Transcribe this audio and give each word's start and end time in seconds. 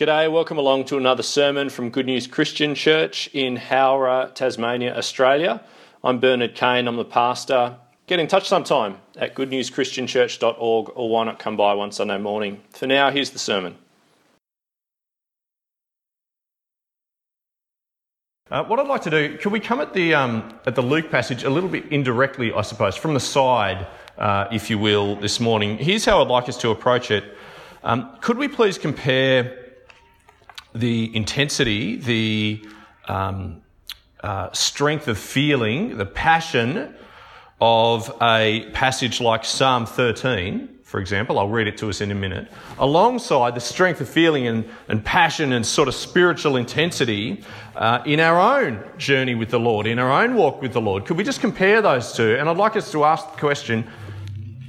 G'day, 0.00 0.32
welcome 0.32 0.56
along 0.56 0.86
to 0.86 0.96
another 0.96 1.22
sermon 1.22 1.68
from 1.68 1.90
Good 1.90 2.06
News 2.06 2.26
Christian 2.26 2.74
Church 2.74 3.28
in 3.34 3.56
Howrah, 3.56 4.30
Tasmania, 4.34 4.96
Australia. 4.96 5.62
I'm 6.02 6.20
Bernard 6.20 6.54
Kane, 6.54 6.88
I'm 6.88 6.96
the 6.96 7.04
pastor. 7.04 7.76
Get 8.06 8.18
in 8.18 8.26
touch 8.26 8.48
sometime 8.48 8.96
at 9.18 9.34
goodnewschristianchurch.org 9.34 10.92
or 10.94 11.10
why 11.10 11.24
not 11.24 11.38
come 11.38 11.54
by 11.58 11.74
one 11.74 11.92
Sunday 11.92 12.16
morning. 12.16 12.62
For 12.70 12.86
now, 12.86 13.10
here's 13.10 13.28
the 13.28 13.38
sermon. 13.38 13.76
Uh, 18.50 18.64
what 18.64 18.80
I'd 18.80 18.88
like 18.88 19.02
to 19.02 19.10
do, 19.10 19.36
can 19.36 19.52
we 19.52 19.60
come 19.60 19.82
at 19.82 19.92
the, 19.92 20.14
um, 20.14 20.58
at 20.64 20.76
the 20.76 20.82
Luke 20.82 21.10
passage 21.10 21.44
a 21.44 21.50
little 21.50 21.68
bit 21.68 21.84
indirectly, 21.92 22.54
I 22.54 22.62
suppose, 22.62 22.96
from 22.96 23.12
the 23.12 23.20
side, 23.20 23.86
uh, 24.16 24.48
if 24.50 24.70
you 24.70 24.78
will, 24.78 25.16
this 25.16 25.40
morning? 25.40 25.76
Here's 25.76 26.06
how 26.06 26.22
I'd 26.22 26.28
like 26.28 26.48
us 26.48 26.56
to 26.62 26.70
approach 26.70 27.10
it. 27.10 27.36
Um, 27.82 28.16
could 28.22 28.38
we 28.38 28.48
please 28.48 28.78
compare 28.78 29.59
the 30.74 31.14
intensity, 31.14 31.96
the 31.96 32.64
um, 33.08 33.62
uh, 34.22 34.52
strength 34.52 35.08
of 35.08 35.18
feeling, 35.18 35.96
the 35.96 36.06
passion 36.06 36.94
of 37.60 38.14
a 38.22 38.68
passage 38.72 39.20
like 39.20 39.44
Psalm 39.44 39.86
13, 39.86 40.80
for 40.90 40.98
example, 40.98 41.38
I'll 41.38 41.48
read 41.48 41.68
it 41.68 41.78
to 41.78 41.88
us 41.88 42.00
in 42.00 42.10
a 42.10 42.16
minute, 42.16 42.50
alongside 42.78 43.54
the 43.54 43.60
strength 43.60 44.00
of 44.00 44.08
feeling 44.08 44.48
and, 44.48 44.68
and 44.88 45.04
passion 45.04 45.52
and 45.52 45.64
sort 45.64 45.86
of 45.86 45.94
spiritual 45.94 46.56
intensity 46.56 47.44
uh, 47.76 48.02
in 48.04 48.18
our 48.18 48.40
own 48.40 48.82
journey 48.98 49.36
with 49.36 49.50
the 49.50 49.60
Lord, 49.60 49.86
in 49.86 50.00
our 50.00 50.10
own 50.10 50.34
walk 50.34 50.60
with 50.60 50.72
the 50.72 50.80
Lord. 50.80 51.06
Could 51.06 51.16
we 51.16 51.22
just 51.22 51.40
compare 51.40 51.80
those 51.80 52.12
two? 52.12 52.34
And 52.36 52.48
I'd 52.48 52.56
like 52.56 52.74
us 52.74 52.90
to 52.90 53.04
ask 53.04 53.30
the 53.30 53.38
question 53.38 53.88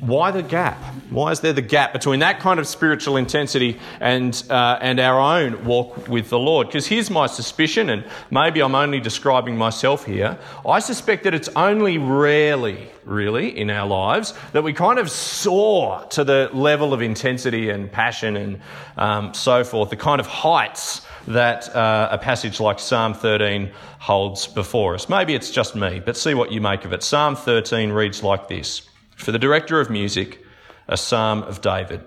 why 0.02 0.32
the 0.32 0.42
gap? 0.42 0.78
Why 1.12 1.30
is 1.30 1.42
there 1.42 1.54
the 1.54 1.62
gap 1.62 1.94
between 1.94 2.22
that 2.22 2.40
kind 2.40 2.60
of 2.60 2.66
spiritual 2.68 3.18
intensity 3.18 3.80
and, 4.00 4.44
uh, 4.50 4.80
and 4.82 5.00
our 5.00 5.20
own 5.20 5.64
walk 5.64 6.08
with 6.08 6.30
the 6.30 6.40
Lord? 6.40 6.68
Because 6.68 6.88
here's 6.88 7.12
my 7.12 7.28
suspicion, 7.28 7.88
and 7.92 8.04
maybe 8.32 8.62
I'm 8.62 8.74
only 8.74 9.00
describing 9.00 9.58
myself 9.58 10.04
here. 10.04 10.40
I 10.68 10.80
suspect 10.80 11.24
that 11.26 11.36
it's 11.36 11.50
only 11.50 12.00
rarely, 12.00 12.90
really, 13.06 13.56
in 13.56 13.70
our 13.70 13.88
lives 13.88 14.34
that 14.54 14.64
we 14.64 14.74
kind 14.74 14.98
of 14.98 15.10
soar 15.12 16.04
to 16.10 16.24
the 16.24 16.50
level 16.52 16.96
of 16.96 17.04
intensity 17.04 17.70
and 17.70 17.92
passion 17.92 18.36
and 18.36 18.60
um, 18.98 19.36
so 19.36 19.64
forth, 19.64 19.92
the 19.92 19.98
kind 19.98 20.20
of 20.20 20.26
heights 20.26 21.06
that 21.28 21.74
uh, 21.76 22.10
a 22.12 22.18
passage 22.18 22.60
like 22.60 22.80
Psalm 22.80 23.14
13 23.14 23.72
holds 24.00 24.48
before 24.48 24.96
us. 24.96 25.08
Maybe 25.08 25.36
it's 25.36 25.52
just 25.52 25.76
me, 25.76 26.02
but 26.04 26.18
see 26.18 26.34
what 26.34 26.52
you 26.52 26.60
make 26.60 26.86
of 26.86 26.92
it. 26.92 27.04
Psalm 27.04 27.36
13 27.36 27.92
reads 27.92 28.24
like 28.24 28.48
this. 28.48 28.82
For 29.22 29.32
the 29.32 29.38
director 29.38 29.80
of 29.80 29.92
music, 29.92 30.44
a 30.88 30.98
psalm 30.98 31.44
of 31.44 31.62
David. 31.62 32.02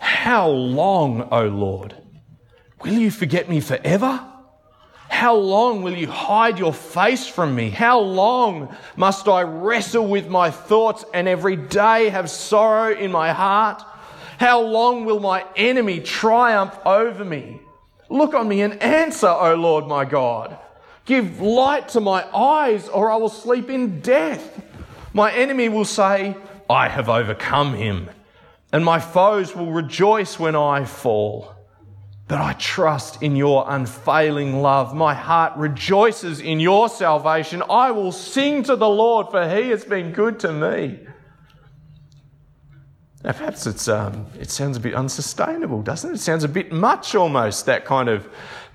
How 0.00 0.48
long, 0.48 1.28
O 1.30 1.44
Lord? 1.46 1.94
Will 2.82 2.94
you 2.94 3.12
forget 3.12 3.48
me 3.48 3.60
forever? 3.60 4.20
How 5.08 5.36
long 5.36 5.82
will 5.82 5.96
you 5.96 6.08
hide 6.08 6.58
your 6.58 6.72
face 6.72 7.28
from 7.28 7.54
me? 7.54 7.70
How 7.70 8.00
long 8.00 8.74
must 8.96 9.28
I 9.28 9.42
wrestle 9.42 10.08
with 10.08 10.28
my 10.28 10.50
thoughts 10.50 11.04
and 11.14 11.28
every 11.28 11.54
day 11.54 12.08
have 12.08 12.28
sorrow 12.28 12.92
in 12.92 13.12
my 13.12 13.32
heart? 13.32 13.80
How 14.38 14.60
long 14.60 15.04
will 15.04 15.20
my 15.20 15.46
enemy 15.54 16.00
triumph 16.00 16.76
over 16.84 17.24
me? 17.24 17.60
Look 18.10 18.34
on 18.34 18.48
me 18.48 18.62
and 18.62 18.82
answer, 18.82 19.28
O 19.28 19.54
Lord 19.54 19.86
my 19.86 20.04
God. 20.04 20.58
Give 21.04 21.40
light 21.40 21.90
to 21.90 22.00
my 22.00 22.24
eyes, 22.36 22.88
or 22.88 23.12
I 23.12 23.16
will 23.16 23.28
sleep 23.28 23.70
in 23.70 24.00
death. 24.00 24.64
My 25.12 25.32
enemy 25.32 25.68
will 25.68 25.84
say, 25.84 26.36
I 26.68 26.88
have 26.88 27.08
overcome 27.08 27.74
him, 27.74 28.10
and 28.72 28.84
my 28.84 29.00
foes 29.00 29.54
will 29.56 29.72
rejoice 29.72 30.38
when 30.38 30.54
I 30.54 30.84
fall. 30.84 31.54
But 32.28 32.42
I 32.42 32.52
trust 32.52 33.22
in 33.22 33.36
your 33.36 33.64
unfailing 33.66 34.60
love. 34.60 34.94
My 34.94 35.14
heart 35.14 35.56
rejoices 35.56 36.40
in 36.40 36.60
your 36.60 36.90
salvation. 36.90 37.62
I 37.70 37.90
will 37.90 38.12
sing 38.12 38.62
to 38.64 38.76
the 38.76 38.88
Lord, 38.88 39.30
for 39.30 39.48
he 39.48 39.70
has 39.70 39.86
been 39.86 40.12
good 40.12 40.38
to 40.40 40.52
me. 40.52 41.00
Now, 43.24 43.32
perhaps 43.32 43.66
it's, 43.66 43.88
um, 43.88 44.26
it 44.38 44.50
sounds 44.50 44.76
a 44.76 44.80
bit 44.80 44.94
unsustainable, 44.94 45.82
doesn't 45.82 46.10
it? 46.10 46.14
It 46.16 46.20
sounds 46.20 46.44
a 46.44 46.48
bit 46.48 46.70
much 46.70 47.14
almost, 47.14 47.64
that 47.64 47.86
kind 47.86 48.10
of 48.10 48.28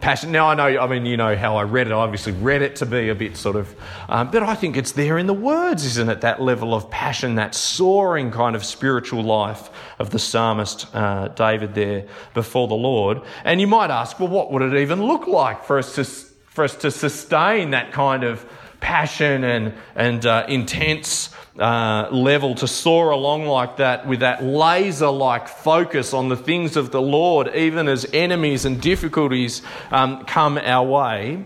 passion. 0.03 0.33
Now, 0.33 0.49
I 0.49 0.55
know, 0.55 0.81
I 0.81 0.85
mean, 0.87 1.05
you 1.05 1.15
know 1.15 1.33
how 1.33 1.55
I 1.55 1.63
read 1.63 1.87
it. 1.87 1.91
I 1.91 1.95
obviously 1.95 2.33
read 2.33 2.61
it 2.61 2.75
to 2.75 2.85
be 2.85 3.07
a 3.07 3.15
bit 3.15 3.37
sort 3.37 3.55
of, 3.55 3.73
um, 4.09 4.31
but 4.31 4.43
I 4.43 4.53
think 4.53 4.75
it's 4.75 4.91
there 4.91 5.17
in 5.17 5.27
the 5.27 5.33
words, 5.33 5.85
isn't 5.85 6.09
it? 6.09 6.19
That 6.19 6.41
level 6.41 6.75
of 6.75 6.91
passion, 6.91 7.35
that 7.35 7.55
soaring 7.55 8.29
kind 8.29 8.53
of 8.53 8.65
spiritual 8.65 9.23
life 9.23 9.69
of 9.99 10.09
the 10.09 10.19
psalmist 10.19 10.93
uh, 10.93 11.29
David 11.29 11.73
there 11.73 12.05
before 12.33 12.67
the 12.67 12.75
Lord. 12.75 13.21
And 13.45 13.61
you 13.61 13.67
might 13.67 13.91
ask, 13.91 14.19
well, 14.19 14.27
what 14.27 14.51
would 14.51 14.61
it 14.61 14.75
even 14.75 15.01
look 15.01 15.25
like 15.25 15.63
for 15.63 15.77
us 15.77 15.95
to, 15.95 16.03
for 16.03 16.65
us 16.65 16.75
to 16.75 16.91
sustain 16.91 17.71
that 17.71 17.93
kind 17.93 18.25
of 18.25 18.45
passion 18.81 19.45
and, 19.45 19.73
and 19.95 20.25
uh, 20.25 20.45
intense 20.49 21.32
uh, 21.59 22.07
level 22.11 22.55
to 22.55 22.67
soar 22.67 23.11
along 23.11 23.45
like 23.45 23.77
that 23.77 24.07
with 24.07 24.21
that 24.21 24.43
laser 24.43 25.09
like 25.09 25.47
focus 25.47 26.13
on 26.13 26.29
the 26.29 26.35
things 26.35 26.75
of 26.75 26.91
the 26.91 27.01
Lord, 27.01 27.53
even 27.55 27.87
as 27.87 28.05
enemies 28.11 28.65
and 28.65 28.81
difficulties 28.81 29.61
um, 29.91 30.25
come 30.25 30.57
our 30.57 30.85
way. 30.85 31.45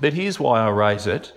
But 0.00 0.12
here's 0.12 0.38
why 0.38 0.60
I 0.60 0.68
raise 0.70 1.06
it. 1.06 1.32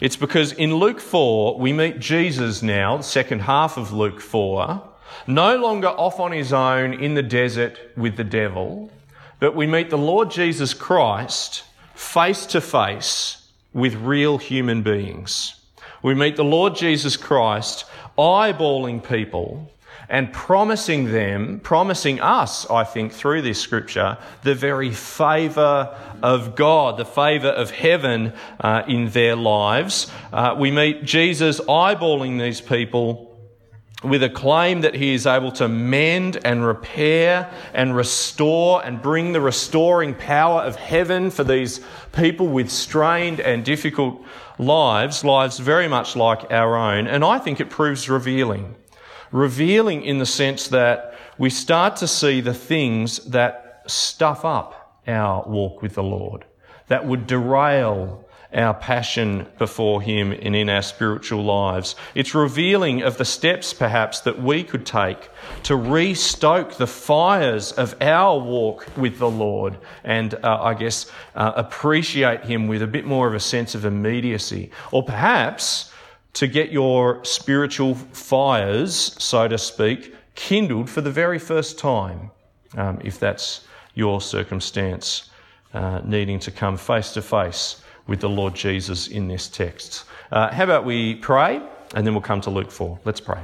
It's 0.00 0.16
because 0.16 0.52
in 0.52 0.74
Luke 0.76 0.98
4, 0.98 1.58
we 1.58 1.72
meet 1.72 2.00
Jesus 2.00 2.62
now, 2.62 2.96
the 2.96 3.02
second 3.02 3.40
half 3.40 3.76
of 3.76 3.92
Luke 3.92 4.20
4, 4.20 4.82
no 5.26 5.56
longer 5.56 5.88
off 5.88 6.18
on 6.18 6.32
his 6.32 6.52
own 6.52 6.94
in 6.94 7.14
the 7.14 7.22
desert 7.22 7.78
with 7.96 8.16
the 8.16 8.24
devil, 8.24 8.90
but 9.38 9.54
we 9.54 9.66
meet 9.66 9.90
the 9.90 9.98
Lord 9.98 10.30
Jesus 10.30 10.74
Christ 10.74 11.64
face 11.94 12.46
to 12.46 12.60
face 12.60 13.46
with 13.72 13.94
real 13.94 14.38
human 14.38 14.82
beings. 14.82 15.59
We 16.02 16.14
meet 16.14 16.36
the 16.36 16.44
Lord 16.44 16.76
Jesus 16.76 17.16
Christ 17.16 17.84
eyeballing 18.18 19.06
people 19.06 19.70
and 20.08 20.32
promising 20.32 21.12
them, 21.12 21.60
promising 21.60 22.20
us, 22.20 22.68
I 22.68 22.82
think, 22.82 23.12
through 23.12 23.42
this 23.42 23.60
scripture, 23.60 24.18
the 24.42 24.56
very 24.56 24.90
favour 24.90 25.96
of 26.20 26.56
God, 26.56 26.96
the 26.96 27.04
favour 27.04 27.48
of 27.48 27.70
heaven 27.70 28.32
uh, 28.58 28.82
in 28.88 29.10
their 29.10 29.36
lives. 29.36 30.10
Uh, 30.32 30.56
we 30.58 30.72
meet 30.72 31.04
Jesus 31.04 31.60
eyeballing 31.60 32.40
these 32.40 32.60
people 32.60 33.30
with 34.02 34.22
a 34.22 34.30
claim 34.30 34.80
that 34.80 34.94
he 34.94 35.14
is 35.14 35.26
able 35.26 35.52
to 35.52 35.68
mend 35.68 36.38
and 36.44 36.66
repair 36.66 37.52
and 37.74 37.94
restore 37.94 38.84
and 38.84 39.02
bring 39.02 39.32
the 39.32 39.40
restoring 39.40 40.14
power 40.14 40.62
of 40.62 40.74
heaven 40.74 41.30
for 41.30 41.44
these 41.44 41.80
people 42.12 42.48
with 42.48 42.70
strained 42.70 43.40
and 43.40 43.64
difficult 43.64 44.24
lives, 44.60 45.24
lives 45.24 45.58
very 45.58 45.88
much 45.88 46.14
like 46.14 46.50
our 46.52 46.76
own. 46.76 47.06
And 47.06 47.24
I 47.24 47.38
think 47.38 47.60
it 47.60 47.70
proves 47.70 48.08
revealing. 48.08 48.76
Revealing 49.32 50.02
in 50.02 50.18
the 50.18 50.26
sense 50.26 50.68
that 50.68 51.14
we 51.38 51.50
start 51.50 51.96
to 51.96 52.06
see 52.06 52.40
the 52.40 52.54
things 52.54 53.18
that 53.30 53.82
stuff 53.86 54.44
up 54.44 55.00
our 55.06 55.48
walk 55.48 55.82
with 55.82 55.94
the 55.94 56.02
Lord, 56.02 56.44
that 56.90 57.06
would 57.06 57.26
derail 57.28 58.24
our 58.52 58.74
passion 58.74 59.46
before 59.58 60.02
Him 60.02 60.32
and 60.32 60.56
in 60.56 60.68
our 60.68 60.82
spiritual 60.82 61.44
lives. 61.44 61.94
It's 62.16 62.34
revealing 62.34 63.02
of 63.02 63.16
the 63.16 63.24
steps, 63.24 63.72
perhaps, 63.72 64.20
that 64.22 64.42
we 64.42 64.64
could 64.64 64.84
take 64.84 65.30
to 65.62 65.76
restoke 65.76 66.74
the 66.74 66.88
fires 66.88 67.70
of 67.70 67.94
our 68.00 68.40
walk 68.40 68.86
with 68.96 69.20
the 69.20 69.30
Lord 69.30 69.78
and, 70.02 70.34
uh, 70.34 70.62
I 70.62 70.74
guess, 70.74 71.06
uh, 71.36 71.52
appreciate 71.54 72.44
Him 72.44 72.66
with 72.66 72.82
a 72.82 72.88
bit 72.88 73.06
more 73.06 73.28
of 73.28 73.34
a 73.34 73.40
sense 73.40 73.76
of 73.76 73.84
immediacy. 73.84 74.72
Or 74.90 75.04
perhaps 75.04 75.92
to 76.32 76.48
get 76.48 76.72
your 76.72 77.24
spiritual 77.24 77.94
fires, 77.94 79.14
so 79.16 79.46
to 79.46 79.58
speak, 79.58 80.12
kindled 80.34 80.90
for 80.90 81.02
the 81.02 81.10
very 81.12 81.38
first 81.38 81.78
time, 81.78 82.32
um, 82.76 82.98
if 83.04 83.20
that's 83.20 83.60
your 83.94 84.20
circumstance, 84.20 85.29
uh, 85.74 86.00
needing 86.04 86.38
to 86.40 86.50
come 86.50 86.76
face 86.76 87.12
to 87.12 87.22
face 87.22 87.82
with 88.06 88.20
the 88.20 88.28
Lord 88.28 88.54
Jesus 88.54 89.08
in 89.08 89.28
this 89.28 89.48
text. 89.48 90.04
Uh, 90.32 90.52
how 90.52 90.64
about 90.64 90.84
we 90.84 91.14
pray 91.16 91.60
and 91.94 92.06
then 92.06 92.14
we'll 92.14 92.22
come 92.22 92.40
to 92.42 92.50
Luke 92.50 92.70
4. 92.70 93.00
Let's 93.04 93.20
pray. 93.20 93.40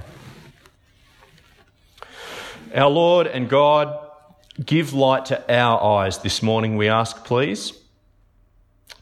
Our 2.75 2.91
Lord 2.91 3.27
and 3.27 3.49
God, 3.49 3.99
give 4.65 4.93
light 4.93 5.27
to 5.27 5.55
our 5.55 5.83
eyes 5.83 6.19
this 6.19 6.43
morning, 6.43 6.77
we 6.77 6.89
ask, 6.89 7.25
please, 7.25 7.73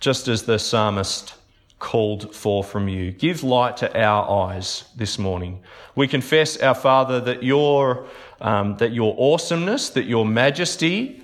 just 0.01 0.29
as 0.29 0.45
the 0.45 0.59
psalmist 0.59 1.35
called 1.79 2.35
for 2.35 2.65
from 2.65 2.89
you. 2.89 3.11
Give 3.11 3.43
light 3.43 3.77
to 3.79 4.01
our 4.01 4.49
eyes 4.49 4.85
this 4.97 5.19
morning. 5.19 5.61
We 5.95 6.09
confess, 6.09 6.57
our 6.57 6.75
Father, 6.75 7.21
that 7.21 7.43
your, 7.43 8.07
um, 8.41 8.77
that 8.77 8.93
your 8.93 9.15
awesomeness, 9.19 9.91
that 9.91 10.05
your 10.05 10.25
majesty, 10.25 11.24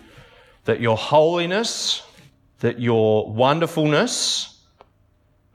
that 0.65 0.81
your 0.81 0.97
holiness, 0.97 2.03
that 2.61 2.81
your 2.81 3.31
wonderfulness, 3.31 4.51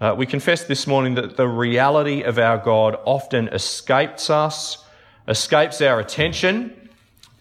uh, 0.01 0.13
we 0.17 0.25
confess 0.25 0.65
this 0.65 0.87
morning 0.87 1.15
that 1.15 1.37
the 1.37 1.47
reality 1.47 2.21
of 2.23 2.37
our 2.37 2.57
God 2.57 2.97
often 3.05 3.47
escapes 3.47 4.29
us, 4.29 4.83
escapes 5.27 5.81
our 5.81 6.01
attention, 6.01 6.89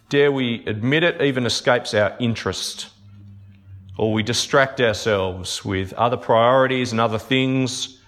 dare 0.08 0.30
we 0.30 0.64
admit 0.66 1.02
it, 1.02 1.20
even 1.20 1.46
escapes 1.46 1.94
our 1.94 2.16
interest. 2.20 2.90
Or 3.98 4.12
we 4.12 4.22
distract 4.22 4.80
ourselves 4.80 5.64
with 5.64 5.92
other 5.94 6.16
priorities 6.16 6.92
and 6.92 7.00
other 7.00 7.18
things. 7.18 8.00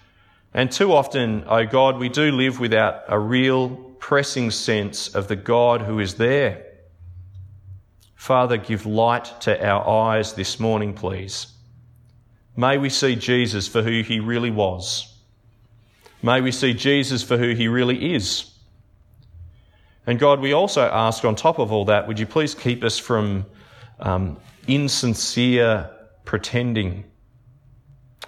And 0.53 0.71
too 0.71 0.93
often, 0.93 1.43
oh 1.47 1.65
God, 1.65 1.97
we 1.97 2.07
do 2.07 2.31
live 2.31 2.59
without 2.59 3.03
a 3.09 3.19
real 3.19 3.69
pressing 3.99 4.51
sense 4.51 5.13
of 5.13 5.27
the 5.27 5.35
God 5.35 5.81
who 5.81 5.99
is 5.99 6.15
there. 6.15 6.66
Father, 8.17 8.57
give 8.57 8.85
light 8.85 9.31
to 9.41 9.65
our 9.65 9.87
eyes 9.87 10.33
this 10.33 10.59
morning, 10.59 10.93
please. 10.93 11.53
May 12.57 12.79
we 12.79 12.89
see 12.89 13.15
Jesus 13.15 13.67
for 13.67 13.83
who 13.83 14.01
he 14.01 14.19
really 14.19 14.49
was. 14.49 15.15
May 16.23 16.41
we 16.41 16.51
see 16.51 16.73
Jesus 16.73 17.21
for 17.21 17.37
who 17.37 17.53
he 17.53 17.67
really 17.67 18.15
is. 18.15 18.51
And 20.07 20.17
God, 20.17 20.39
we 20.39 20.51
also 20.51 20.81
ask 20.81 21.23
on 21.25 21.35
top 21.35 21.59
of 21.59 21.71
all 21.71 21.85
that, 21.85 22.07
would 22.07 22.19
you 22.19 22.25
please 22.25 22.55
keep 22.55 22.83
us 22.83 22.97
from 22.97 23.45
um, 23.99 24.37
insincere 24.67 25.89
pretending? 26.25 27.05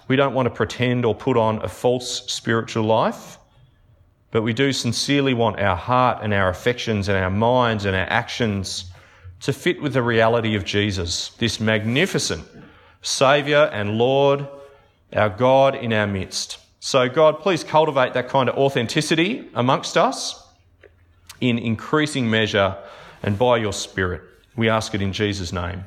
We 0.06 0.14
don't 0.14 0.34
want 0.34 0.46
to 0.46 0.54
pretend 0.54 1.04
or 1.04 1.16
put 1.16 1.36
on 1.36 1.64
a 1.64 1.68
false 1.68 2.32
spiritual 2.32 2.84
life, 2.84 3.38
but 4.30 4.42
we 4.42 4.52
do 4.52 4.72
sincerely 4.72 5.34
want 5.34 5.58
our 5.58 5.76
heart 5.76 6.20
and 6.22 6.32
our 6.32 6.48
affections 6.48 7.08
and 7.08 7.18
our 7.18 7.30
minds 7.30 7.86
and 7.86 7.96
our 7.96 8.08
actions 8.08 8.84
to 9.40 9.52
fit 9.52 9.80
with 9.80 9.94
the 9.94 10.02
reality 10.02 10.54
of 10.54 10.64
Jesus, 10.64 11.30
this 11.38 11.60
magnificent 11.60 12.46
Saviour 13.02 13.68
and 13.72 13.96
Lord, 13.96 14.46
our 15.12 15.30
God 15.30 15.74
in 15.74 15.92
our 15.92 16.06
midst. 16.06 16.58
So, 16.80 17.08
God, 17.08 17.40
please 17.40 17.64
cultivate 17.64 18.14
that 18.14 18.28
kind 18.28 18.48
of 18.48 18.56
authenticity 18.56 19.48
amongst 19.54 19.96
us 19.96 20.46
in 21.40 21.58
increasing 21.58 22.30
measure 22.30 22.76
and 23.22 23.38
by 23.38 23.58
your 23.58 23.72
Spirit. 23.72 24.22
We 24.56 24.68
ask 24.68 24.94
it 24.94 25.02
in 25.02 25.12
Jesus' 25.12 25.52
name. 25.52 25.84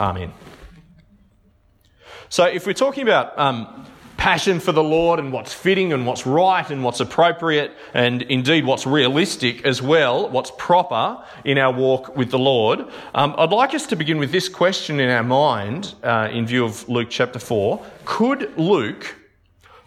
Amen. 0.00 0.32
So, 2.28 2.44
if 2.44 2.66
we're 2.66 2.74
talking 2.74 3.02
about 3.02 3.38
um, 3.38 3.86
passion 4.18 4.58
for 4.58 4.72
the 4.72 4.82
Lord 4.82 5.20
and 5.20 5.32
what's 5.32 5.54
fitting 5.54 5.92
and 5.92 6.04
what's 6.04 6.26
right 6.26 6.68
and 6.68 6.82
what's 6.82 6.98
appropriate 6.98 7.72
and 7.94 8.20
indeed 8.22 8.66
what's 8.66 8.84
realistic 8.84 9.64
as 9.64 9.80
well, 9.80 10.28
what's 10.28 10.50
proper 10.58 11.24
in 11.44 11.56
our 11.56 11.72
walk 11.72 12.16
with 12.16 12.30
the 12.30 12.38
Lord, 12.38 12.80
um, 13.14 13.34
I'd 13.38 13.50
like 13.50 13.74
us 13.74 13.86
to 13.86 13.96
begin 13.96 14.18
with 14.18 14.32
this 14.32 14.48
question 14.48 14.98
in 14.98 15.08
our 15.08 15.22
mind 15.22 15.94
uh, 16.02 16.28
in 16.32 16.46
view 16.46 16.64
of 16.64 16.86
Luke 16.88 17.08
chapter 17.08 17.38
4. 17.38 17.80
Could 18.04 18.58
Luke 18.58 19.16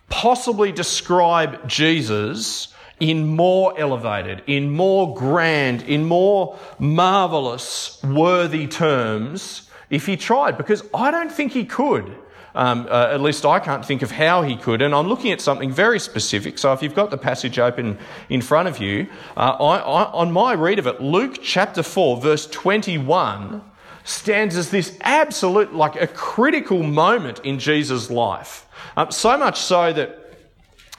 possibly 0.10 0.72
describe 0.72 1.68
Jesus 1.68 2.70
in 3.02 3.36
more 3.36 3.78
elevated, 3.78 4.44
in 4.48 4.72
more 4.72 5.14
grand, 5.14 5.82
in 5.82 6.06
more 6.06 6.58
marvelous, 6.80 8.02
worthy 8.02 8.66
terms 8.66 9.70
if 9.90 10.06
he 10.06 10.16
tried? 10.16 10.58
Because 10.58 10.84
I 10.94 11.12
don't 11.12 11.32
think 11.32 11.52
he 11.52 11.66
could. 11.66 12.16
Um, 12.54 12.88
uh, 12.90 13.10
at 13.12 13.22
least 13.22 13.46
I 13.46 13.60
can't 13.60 13.86
think 13.86 14.02
of 14.02 14.12
how 14.12 14.42
he 14.42 14.56
could. 14.56 14.82
And 14.82 14.94
I'm 14.94 15.08
looking 15.08 15.32
at 15.32 15.40
something 15.40 15.72
very 15.72 16.00
specific. 16.00 16.58
So 16.58 16.74
if 16.74 16.84
you've 16.84 16.96
got 16.96 17.10
the 17.10 17.18
passage 17.18 17.58
open 17.60 17.98
in 18.30 18.42
front 18.42 18.68
of 18.68 18.80
you, 18.80 19.08
uh, 19.38 19.52
I, 19.52 19.78
I, 19.78 20.12
on 20.12 20.32
my 20.32 20.54
read 20.54 20.80
of 20.80 20.88
it, 20.88 21.02
Luke 21.02 21.40
chapter 21.42 21.82
4, 21.82 22.20
verse 22.22 22.48
21 22.48 23.62
stands 24.04 24.58
as 24.58 24.72
this 24.72 24.98
absolute, 25.02 25.74
like 25.74 25.96
a 25.96 26.08
critical 26.08 26.84
moment 26.84 27.40
in 27.40 27.60
Jesus' 27.60 28.10
life. 28.10 28.68
Um, 28.98 29.12
so 29.12 29.38
much 29.38 29.60
so 29.60 29.94
that 29.94 30.18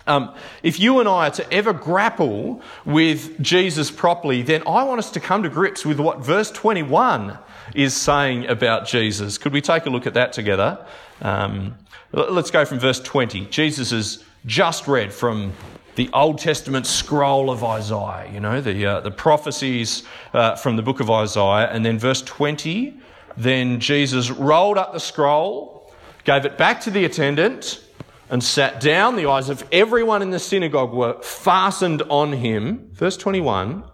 um, 0.07 0.35
if 0.63 0.81
you 0.81 1.01
and 1.01 1.09
I 1.09 1.29
are 1.29 1.31
to 1.33 1.53
ever 1.53 1.73
grapple 1.73 2.61
with 2.85 3.41
Jesus 3.41 3.91
properly, 3.91 4.43
then 4.43 4.63
I 4.67 4.83
want 4.85 4.99
us 4.99 5.11
to 5.13 5.21
come 5.21 5.43
to 5.43 5.49
grips 5.49 5.87
with 5.87 6.01
what 6.01 6.25
verse 6.25 6.51
21 6.51 7.39
is 7.75 7.95
saying 7.97 8.47
about 8.47 8.87
Jesus. 8.87 9.39
Could 9.39 9.53
we 9.53 9.61
take 9.61 9.87
a 9.87 9.91
look 9.91 10.07
at 10.07 10.15
that 10.15 10.33
together? 10.33 10.85
Um, 11.21 11.77
let's 12.13 12.51
go 12.51 12.65
from 12.65 12.79
verse 12.79 13.01
20. 13.01 13.47
Jesus 13.47 13.91
has 13.91 14.25
just 14.47 14.89
read 14.89 15.13
from 15.13 15.53
the 15.95 16.09
Old 16.13 16.39
Testament 16.39 16.87
scroll 16.87 17.51
of 17.51 17.63
Isaiah, 17.63 18.31
you 18.33 18.41
know, 18.41 18.61
the, 18.61 18.87
uh, 18.87 19.01
the 19.01 19.11
prophecies 19.11 20.05
uh, 20.33 20.57
from 20.57 20.77
the 20.77 20.83
book 20.83 21.01
of 21.01 21.11
Isaiah. 21.11 21.69
And 21.71 21.85
then 21.85 21.99
verse 21.99 22.23
20, 22.23 22.99
then 23.37 23.79
Jesus 23.81 24.31
rolled 24.31 24.79
up 24.79 24.93
the 24.93 25.01
scroll, 25.01 25.93
gave 26.25 26.45
it 26.45 26.57
back 26.57 26.81
to 26.83 26.91
the 26.91 27.05
attendant, 27.05 27.85
and 28.31 28.43
sat 28.43 28.81
down. 28.81 29.17
The 29.17 29.29
eyes 29.29 29.51
of 29.51 29.67
everyone 29.71 30.23
in 30.23 30.31
the 30.31 30.39
synagogue 30.39 30.95
were 30.95 31.21
fastened 31.23 32.03
on 32.03 32.33
him. 32.33 32.91
Verse 32.95 33.19
21, 33.19 33.85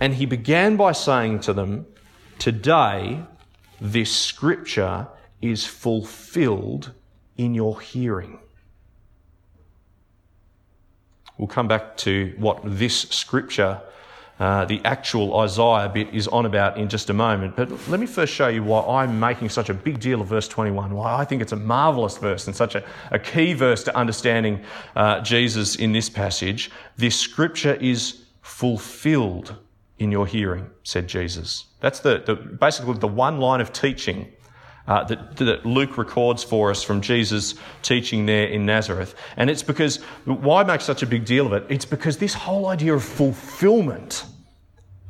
and 0.00 0.14
he 0.14 0.26
began 0.26 0.76
by 0.76 0.90
saying 0.90 1.40
to 1.40 1.52
them, 1.52 1.86
Today, 2.42 3.22
this 3.80 4.10
scripture 4.10 5.06
is 5.40 5.64
fulfilled 5.64 6.90
in 7.36 7.54
your 7.54 7.80
hearing. 7.80 8.40
We'll 11.38 11.46
come 11.46 11.68
back 11.68 11.96
to 11.98 12.34
what 12.38 12.58
this 12.64 13.02
scripture, 13.02 13.80
uh, 14.40 14.64
the 14.64 14.80
actual 14.84 15.38
Isaiah 15.38 15.88
bit, 15.88 16.12
is 16.12 16.26
on 16.26 16.44
about 16.44 16.78
in 16.78 16.88
just 16.88 17.10
a 17.10 17.12
moment. 17.12 17.54
But 17.54 17.70
let 17.88 18.00
me 18.00 18.06
first 18.06 18.34
show 18.34 18.48
you 18.48 18.64
why 18.64 19.04
I'm 19.04 19.20
making 19.20 19.50
such 19.50 19.68
a 19.68 19.74
big 19.74 20.00
deal 20.00 20.20
of 20.20 20.26
verse 20.26 20.48
21, 20.48 20.96
why 20.96 21.14
I 21.14 21.24
think 21.24 21.42
it's 21.42 21.52
a 21.52 21.56
marvelous 21.56 22.18
verse 22.18 22.48
and 22.48 22.56
such 22.56 22.74
a, 22.74 22.82
a 23.12 23.20
key 23.20 23.52
verse 23.52 23.84
to 23.84 23.96
understanding 23.96 24.64
uh, 24.96 25.20
Jesus 25.20 25.76
in 25.76 25.92
this 25.92 26.10
passage. 26.10 26.72
This 26.96 27.14
scripture 27.16 27.74
is 27.74 28.24
fulfilled 28.40 29.54
in 30.02 30.10
your 30.10 30.26
hearing, 30.26 30.70
said 30.82 31.08
Jesus. 31.08 31.66
That's 31.80 32.00
the, 32.00 32.22
the 32.24 32.34
basically 32.34 32.94
the 32.94 33.08
one 33.08 33.38
line 33.38 33.60
of 33.60 33.72
teaching 33.72 34.32
uh, 34.86 35.04
that, 35.04 35.36
that, 35.36 35.64
Luke 35.64 35.96
records 35.96 36.42
for 36.42 36.70
us 36.70 36.82
from 36.82 37.00
Jesus' 37.00 37.54
teaching 37.82 38.26
there 38.26 38.46
in 38.46 38.66
Nazareth. 38.66 39.14
And 39.36 39.48
it's 39.48 39.62
because, 39.62 39.98
why 40.24 40.64
make 40.64 40.80
such 40.80 41.02
a 41.02 41.06
big 41.06 41.24
deal 41.24 41.46
of 41.46 41.52
it? 41.52 41.64
It's 41.68 41.84
because 41.84 42.18
this 42.18 42.34
whole 42.34 42.66
idea 42.66 42.94
of 42.94 43.04
fulfillment 43.04 44.24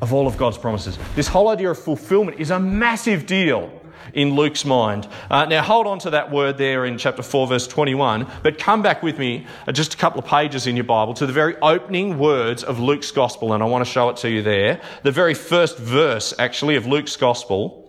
of 0.02 0.12
all 0.12 0.26
of 0.26 0.36
God's 0.36 0.58
promises, 0.58 0.98
this 1.14 1.28
whole 1.28 1.48
idea 1.48 1.70
of 1.70 1.78
fulfillment 1.78 2.38
is 2.38 2.50
a 2.50 2.60
massive 2.60 3.24
deal 3.24 3.81
in 4.14 4.34
Luke's 4.34 4.64
mind. 4.64 5.08
Uh, 5.30 5.44
now, 5.44 5.62
hold 5.62 5.86
on 5.86 5.98
to 6.00 6.10
that 6.10 6.30
word 6.30 6.58
there 6.58 6.84
in 6.84 6.98
chapter 6.98 7.22
4, 7.22 7.46
verse 7.46 7.66
21, 7.66 8.26
but 8.42 8.58
come 8.58 8.82
back 8.82 9.02
with 9.02 9.18
me 9.18 9.46
uh, 9.66 9.72
just 9.72 9.94
a 9.94 9.96
couple 9.96 10.20
of 10.20 10.26
pages 10.26 10.66
in 10.66 10.76
your 10.76 10.84
Bible 10.84 11.14
to 11.14 11.26
the 11.26 11.32
very 11.32 11.56
opening 11.58 12.18
words 12.18 12.62
of 12.62 12.78
Luke's 12.78 13.10
gospel, 13.10 13.52
and 13.52 13.62
I 13.62 13.66
want 13.66 13.84
to 13.84 13.90
show 13.90 14.08
it 14.08 14.16
to 14.18 14.30
you 14.30 14.42
there. 14.42 14.80
The 15.02 15.12
very 15.12 15.34
first 15.34 15.78
verse, 15.78 16.34
actually, 16.38 16.76
of 16.76 16.86
Luke's 16.86 17.16
gospel. 17.16 17.82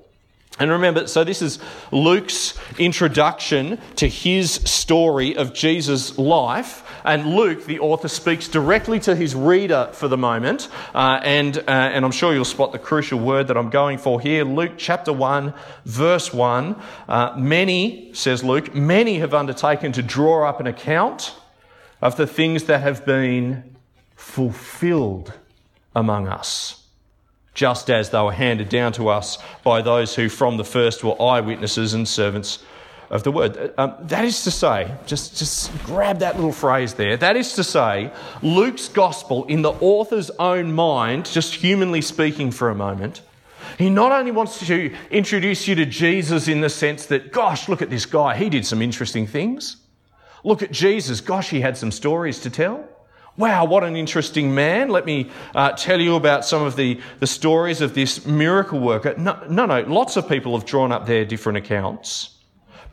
And 0.60 0.70
remember, 0.70 1.08
so 1.08 1.24
this 1.24 1.42
is 1.42 1.58
Luke's 1.92 2.54
introduction 2.78 3.80
to 3.96 4.08
his 4.08 4.52
story 4.52 5.36
of 5.36 5.54
Jesus' 5.54 6.18
life. 6.18 6.93
And 7.04 7.36
Luke, 7.36 7.66
the 7.66 7.80
author, 7.80 8.08
speaks 8.08 8.48
directly 8.48 9.00
to 9.02 9.16
his 9.16 9.36
reader 9.36 9.90
for 9.94 10.08
the 10.08 10.18
moment. 10.18 10.70
Uh, 10.94 11.20
and, 11.24 11.58
uh, 11.58 11.62
and 11.68 12.06
I'm 12.06 12.12
sure 12.12 12.34
you'll 12.34 12.46
spot 12.46 12.72
the 12.72 12.80
crucial 12.80 13.20
word 13.20 13.48
that 13.48 13.58
I'm 13.58 13.70
going 13.70 13.98
for 13.98 14.22
here. 14.22 14.44
Luke 14.44 14.74
chapter 14.78 15.12
1, 15.12 15.54
verse 15.86 16.34
1. 16.34 16.82
Uh, 17.08 17.36
many, 17.38 18.14
says 18.14 18.44
Luke, 18.44 18.74
many 18.74 19.20
have 19.20 19.34
undertaken 19.34 19.92
to 19.94 20.04
draw 20.04 20.48
up 20.48 20.60
an 20.60 20.68
account 20.68 21.36
of 22.02 22.18
the 22.18 22.28
things 22.28 22.66
that 22.66 22.82
have 22.82 23.06
been 23.06 23.76
fulfilled 24.16 25.34
among 25.96 26.28
us 26.28 26.84
just 27.54 27.90
as 27.90 28.10
they 28.10 28.20
were 28.20 28.32
handed 28.32 28.70
down 28.70 28.92
to 28.94 29.10
us 29.10 29.38
by 29.64 29.82
those 29.82 30.16
who 30.16 30.28
from 30.28 30.58
the 30.58 30.64
first 30.64 31.04
were 31.04 31.20
eyewitnesses 31.22 31.94
and 31.94 32.08
servants 32.08 32.64
of 33.14 33.22
the 33.22 33.32
word. 33.32 33.74
Um, 33.78 33.94
that 34.02 34.26
is 34.26 34.44
to 34.44 34.52
say, 34.52 34.92
just, 35.06 35.38
just 35.38 35.72
grab 35.86 36.20
that 36.20 36.36
little 36.36 36.52
phrase 36.52 36.96
there. 36.96 37.16
That 37.16 37.38
is 37.38 37.54
to 37.54 37.64
say, 37.64 38.12
Luke's 38.42 38.90
gospel, 38.90 39.46
in 39.46 39.62
the 39.62 39.72
author's 39.74 40.32
own 40.32 40.74
mind, 40.74 41.26
just 41.26 41.54
humanly 41.54 42.02
speaking 42.02 42.50
for 42.50 42.72
a 42.72 42.76
moment, 42.76 43.22
he 43.78 43.92
not 43.92 44.12
only 44.12 44.32
wants 44.32 44.66
to 44.66 44.94
introduce 45.12 45.68
you 45.68 45.76
to 45.76 45.86
Jesus 45.86 46.48
in 46.48 46.62
the 46.62 46.70
sense 46.70 47.06
that, 47.06 47.32
gosh, 47.32 47.70
look 47.70 47.84
at 47.84 47.92
this 47.92 48.08
guy, 48.08 48.36
he 48.36 48.50
did 48.50 48.66
some 48.66 48.82
interesting 48.82 49.28
things. 49.28 49.78
Look 50.44 50.64
at 50.64 50.72
Jesus, 50.72 51.22
gosh, 51.22 51.52
he 51.52 51.62
had 51.62 51.78
some 51.78 51.92
stories 51.92 52.40
to 52.40 52.50
tell. 52.50 52.84
Wow, 53.38 53.66
what 53.66 53.84
an 53.84 53.96
interesting 53.96 54.54
man. 54.54 54.90
Let 54.90 55.06
me 55.06 55.30
uh, 55.54 55.72
tell 55.72 56.02
you 56.02 56.16
about 56.16 56.46
some 56.46 56.64
of 56.64 56.76
the, 56.76 57.00
the 57.20 57.28
stories 57.28 57.80
of 57.82 57.94
this 57.94 58.26
miracle 58.26 58.80
worker. 58.80 59.14
No, 59.18 59.40
no, 59.50 59.68
no, 59.68 59.82
lots 59.82 60.18
of 60.18 60.28
people 60.28 60.58
have 60.58 60.66
drawn 60.66 60.92
up 60.92 61.06
their 61.06 61.26
different 61.26 61.60
accounts. 61.60 62.32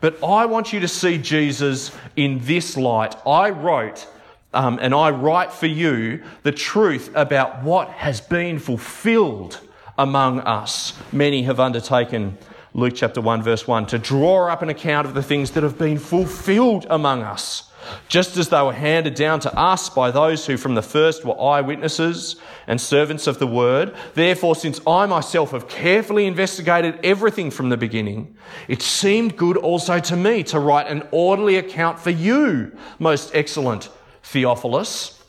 But 0.01 0.21
I 0.23 0.47
want 0.47 0.73
you 0.73 0.79
to 0.81 0.87
see 0.87 1.17
Jesus 1.17 1.95
in 2.15 2.39
this 2.43 2.75
light. 2.75 3.15
I 3.25 3.51
wrote, 3.51 4.07
um, 4.53 4.79
and 4.81 4.93
I 4.93 5.11
write 5.11 5.53
for 5.53 5.67
you, 5.67 6.23
the 6.43 6.51
truth 6.51 7.11
about 7.15 7.63
what 7.63 7.87
has 7.89 8.19
been 8.19 8.59
fulfilled 8.59 9.59
among 9.97 10.39
us. 10.41 10.93
Many 11.11 11.43
have 11.43 11.59
undertaken 11.59 12.37
Luke 12.73 12.93
chapter 12.95 13.19
1, 13.19 13.43
verse 13.43 13.67
1, 13.67 13.85
to 13.87 13.97
draw 13.99 14.47
up 14.47 14.61
an 14.61 14.69
account 14.69 15.05
of 15.05 15.13
the 15.13 15.23
things 15.23 15.51
that 15.51 15.63
have 15.63 15.77
been 15.77 15.97
fulfilled 15.97 16.87
among 16.89 17.21
us, 17.21 17.69
just 18.07 18.37
as 18.37 18.47
they 18.47 18.61
were 18.61 18.71
handed 18.71 19.13
down 19.13 19.41
to 19.41 19.53
us 19.59 19.89
by 19.89 20.09
those 20.09 20.45
who 20.45 20.55
from 20.55 20.75
the 20.75 20.81
first 20.81 21.25
were 21.25 21.39
eyewitnesses 21.41 22.37
and 22.67 22.79
servants 22.79 23.27
of 23.27 23.39
the 23.39 23.47
word. 23.47 23.93
Therefore, 24.13 24.55
since 24.55 24.79
I 24.87 25.05
myself 25.05 25.51
have 25.51 25.67
carefully 25.67 26.25
investigated 26.27 26.97
everything 27.03 27.51
from 27.51 27.67
the 27.67 27.75
beginning, 27.75 28.37
it 28.69 28.81
seemed 28.81 29.35
good 29.35 29.57
also 29.57 29.99
to 29.99 30.15
me 30.15 30.41
to 30.43 30.59
write 30.59 30.87
an 30.87 31.05
orderly 31.11 31.57
account 31.57 31.99
for 31.99 32.11
you, 32.11 32.71
most 32.99 33.35
excellent 33.35 33.89
Theophilus. 34.23 35.21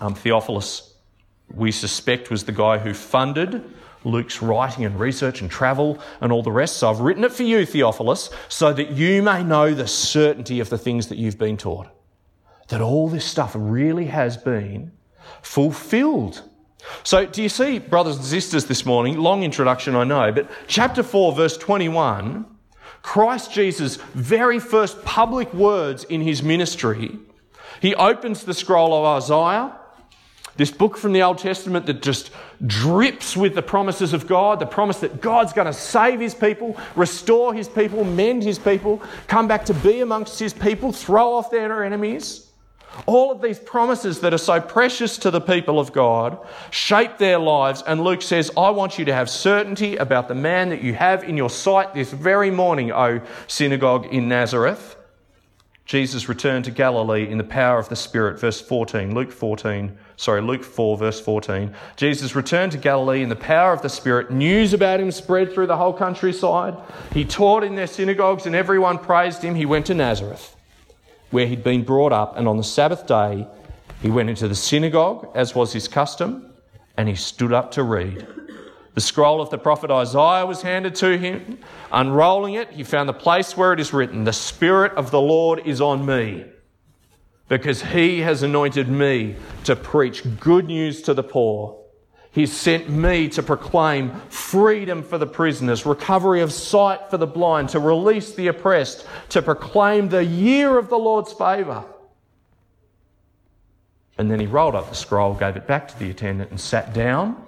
Um, 0.00 0.16
Theophilus, 0.16 0.92
we 1.54 1.70
suspect, 1.70 2.32
was 2.32 2.42
the 2.44 2.52
guy 2.52 2.78
who 2.78 2.94
funded 2.94 3.64
Luke's 4.04 4.42
writing 4.42 4.84
and 4.84 4.98
research 5.00 5.40
and 5.40 5.50
travel 5.50 5.98
and 6.20 6.30
all 6.30 6.42
the 6.42 6.52
rest. 6.52 6.76
So 6.76 6.90
I've 6.90 7.00
written 7.00 7.24
it 7.24 7.32
for 7.32 7.42
you, 7.42 7.66
Theophilus, 7.66 8.30
so 8.48 8.72
that 8.72 8.90
you 8.90 9.22
may 9.22 9.42
know 9.42 9.74
the 9.74 9.88
certainty 9.88 10.60
of 10.60 10.70
the 10.70 10.78
things 10.78 11.08
that 11.08 11.18
you've 11.18 11.38
been 11.38 11.56
taught. 11.56 11.88
That 12.68 12.80
all 12.80 13.08
this 13.08 13.24
stuff 13.24 13.52
really 13.54 14.06
has 14.06 14.36
been 14.36 14.92
fulfilled. 15.42 16.42
So, 17.02 17.24
do 17.24 17.42
you 17.42 17.48
see, 17.48 17.78
brothers 17.78 18.16
and 18.16 18.24
sisters, 18.24 18.66
this 18.66 18.84
morning? 18.84 19.16
Long 19.16 19.42
introduction, 19.42 19.94
I 19.96 20.04
know, 20.04 20.30
but 20.32 20.50
chapter 20.66 21.02
4, 21.02 21.32
verse 21.32 21.56
21, 21.56 22.44
Christ 23.00 23.52
Jesus' 23.52 23.96
very 23.96 24.58
first 24.58 25.02
public 25.02 25.52
words 25.54 26.04
in 26.04 26.20
his 26.20 26.42
ministry, 26.42 27.18
he 27.80 27.94
opens 27.94 28.44
the 28.44 28.54
scroll 28.54 28.94
of 28.94 29.22
Isaiah 29.22 29.76
this 30.56 30.70
book 30.70 30.96
from 30.96 31.12
the 31.12 31.22
Old 31.22 31.38
Testament 31.38 31.86
that 31.86 32.02
just 32.02 32.30
drips 32.66 33.36
with 33.36 33.54
the 33.54 33.62
promises 33.62 34.12
of 34.12 34.26
God, 34.26 34.60
the 34.60 34.66
promise 34.66 35.00
that 35.00 35.20
God's 35.20 35.52
going 35.52 35.66
to 35.66 35.72
save 35.72 36.20
his 36.20 36.34
people, 36.34 36.76
restore 36.94 37.52
his 37.52 37.68
people, 37.68 38.04
mend 38.04 38.42
his 38.42 38.58
people, 38.58 39.02
come 39.26 39.48
back 39.48 39.64
to 39.66 39.74
be 39.74 40.00
amongst 40.00 40.38
his 40.38 40.54
people, 40.54 40.92
throw 40.92 41.34
off 41.34 41.50
their 41.50 41.84
enemies. 41.84 42.50
All 43.06 43.32
of 43.32 43.42
these 43.42 43.58
promises 43.58 44.20
that 44.20 44.32
are 44.32 44.38
so 44.38 44.60
precious 44.60 45.18
to 45.18 45.30
the 45.30 45.40
people 45.40 45.80
of 45.80 45.92
God 45.92 46.38
shape 46.70 47.18
their 47.18 47.38
lives. 47.38 47.82
And 47.84 48.04
Luke 48.04 48.22
says, 48.22 48.52
I 48.56 48.70
want 48.70 48.98
you 48.98 49.04
to 49.06 49.12
have 49.12 49.28
certainty 49.28 49.96
about 49.96 50.28
the 50.28 50.34
man 50.34 50.68
that 50.68 50.80
you 50.80 50.94
have 50.94 51.24
in 51.24 51.36
your 51.36 51.50
sight 51.50 51.92
this 51.92 52.12
very 52.12 52.52
morning, 52.52 52.92
O 52.92 53.20
synagogue 53.48 54.06
in 54.12 54.28
Nazareth. 54.28 54.96
Jesus 55.86 56.30
returned 56.30 56.64
to 56.64 56.70
Galilee 56.70 57.28
in 57.30 57.36
the 57.36 57.44
power 57.44 57.78
of 57.78 57.90
the 57.90 57.96
Spirit, 57.96 58.40
verse 58.40 58.60
14, 58.60 59.14
Luke 59.14 59.30
14, 59.30 59.96
sorry, 60.16 60.40
Luke 60.40 60.64
4, 60.64 60.96
verse 60.96 61.20
14. 61.20 61.74
Jesus 61.96 62.34
returned 62.34 62.72
to 62.72 62.78
Galilee 62.78 63.22
in 63.22 63.28
the 63.28 63.36
power 63.36 63.72
of 63.72 63.82
the 63.82 63.90
Spirit. 63.90 64.30
News 64.30 64.72
about 64.72 65.00
him 65.00 65.10
spread 65.10 65.52
through 65.52 65.66
the 65.66 65.76
whole 65.76 65.92
countryside. 65.92 66.74
He 67.12 67.26
taught 67.26 67.64
in 67.64 67.74
their 67.74 67.86
synagogues 67.86 68.46
and 68.46 68.56
everyone 68.56 68.98
praised 68.98 69.42
him. 69.42 69.54
He 69.54 69.66
went 69.66 69.84
to 69.86 69.94
Nazareth, 69.94 70.56
where 71.30 71.46
he'd 71.46 71.62
been 71.62 71.84
brought 71.84 72.12
up, 72.12 72.38
and 72.38 72.48
on 72.48 72.56
the 72.56 72.64
Sabbath 72.64 73.06
day, 73.06 73.46
he 74.00 74.10
went 74.10 74.30
into 74.30 74.48
the 74.48 74.54
synagogue, 74.54 75.30
as 75.34 75.54
was 75.54 75.74
his 75.74 75.86
custom, 75.86 76.50
and 76.96 77.10
he 77.10 77.14
stood 77.14 77.52
up 77.52 77.70
to 77.72 77.82
read. 77.82 78.26
The 78.94 79.00
scroll 79.00 79.40
of 79.40 79.50
the 79.50 79.58
prophet 79.58 79.90
Isaiah 79.90 80.46
was 80.46 80.62
handed 80.62 80.94
to 80.96 81.18
him. 81.18 81.58
Unrolling 81.92 82.54
it, 82.54 82.70
he 82.70 82.84
found 82.84 83.08
the 83.08 83.12
place 83.12 83.56
where 83.56 83.72
it 83.72 83.80
is 83.80 83.92
written, 83.92 84.22
The 84.22 84.32
Spirit 84.32 84.92
of 84.92 85.10
the 85.10 85.20
Lord 85.20 85.66
is 85.66 85.80
on 85.80 86.06
me, 86.06 86.44
because 87.48 87.82
he 87.82 88.20
has 88.20 88.44
anointed 88.44 88.88
me 88.88 89.34
to 89.64 89.74
preach 89.74 90.22
good 90.38 90.66
news 90.66 91.02
to 91.02 91.14
the 91.14 91.24
poor. 91.24 91.80
He 92.30 92.46
sent 92.46 92.88
me 92.88 93.28
to 93.30 93.42
proclaim 93.42 94.12
freedom 94.28 95.02
for 95.02 95.18
the 95.18 95.26
prisoners, 95.26 95.84
recovery 95.84 96.40
of 96.40 96.52
sight 96.52 97.10
for 97.10 97.16
the 97.16 97.26
blind, 97.26 97.70
to 97.70 97.80
release 97.80 98.34
the 98.34 98.46
oppressed, 98.46 99.06
to 99.30 99.42
proclaim 99.42 100.08
the 100.08 100.24
year 100.24 100.78
of 100.78 100.88
the 100.88 100.98
Lord's 100.98 101.32
favour. 101.32 101.84
And 104.18 104.30
then 104.30 104.38
he 104.38 104.46
rolled 104.46 104.76
up 104.76 104.88
the 104.88 104.94
scroll, 104.94 105.34
gave 105.34 105.56
it 105.56 105.66
back 105.66 105.88
to 105.88 105.98
the 105.98 106.10
attendant, 106.10 106.50
and 106.50 106.60
sat 106.60 106.92
down 106.92 107.43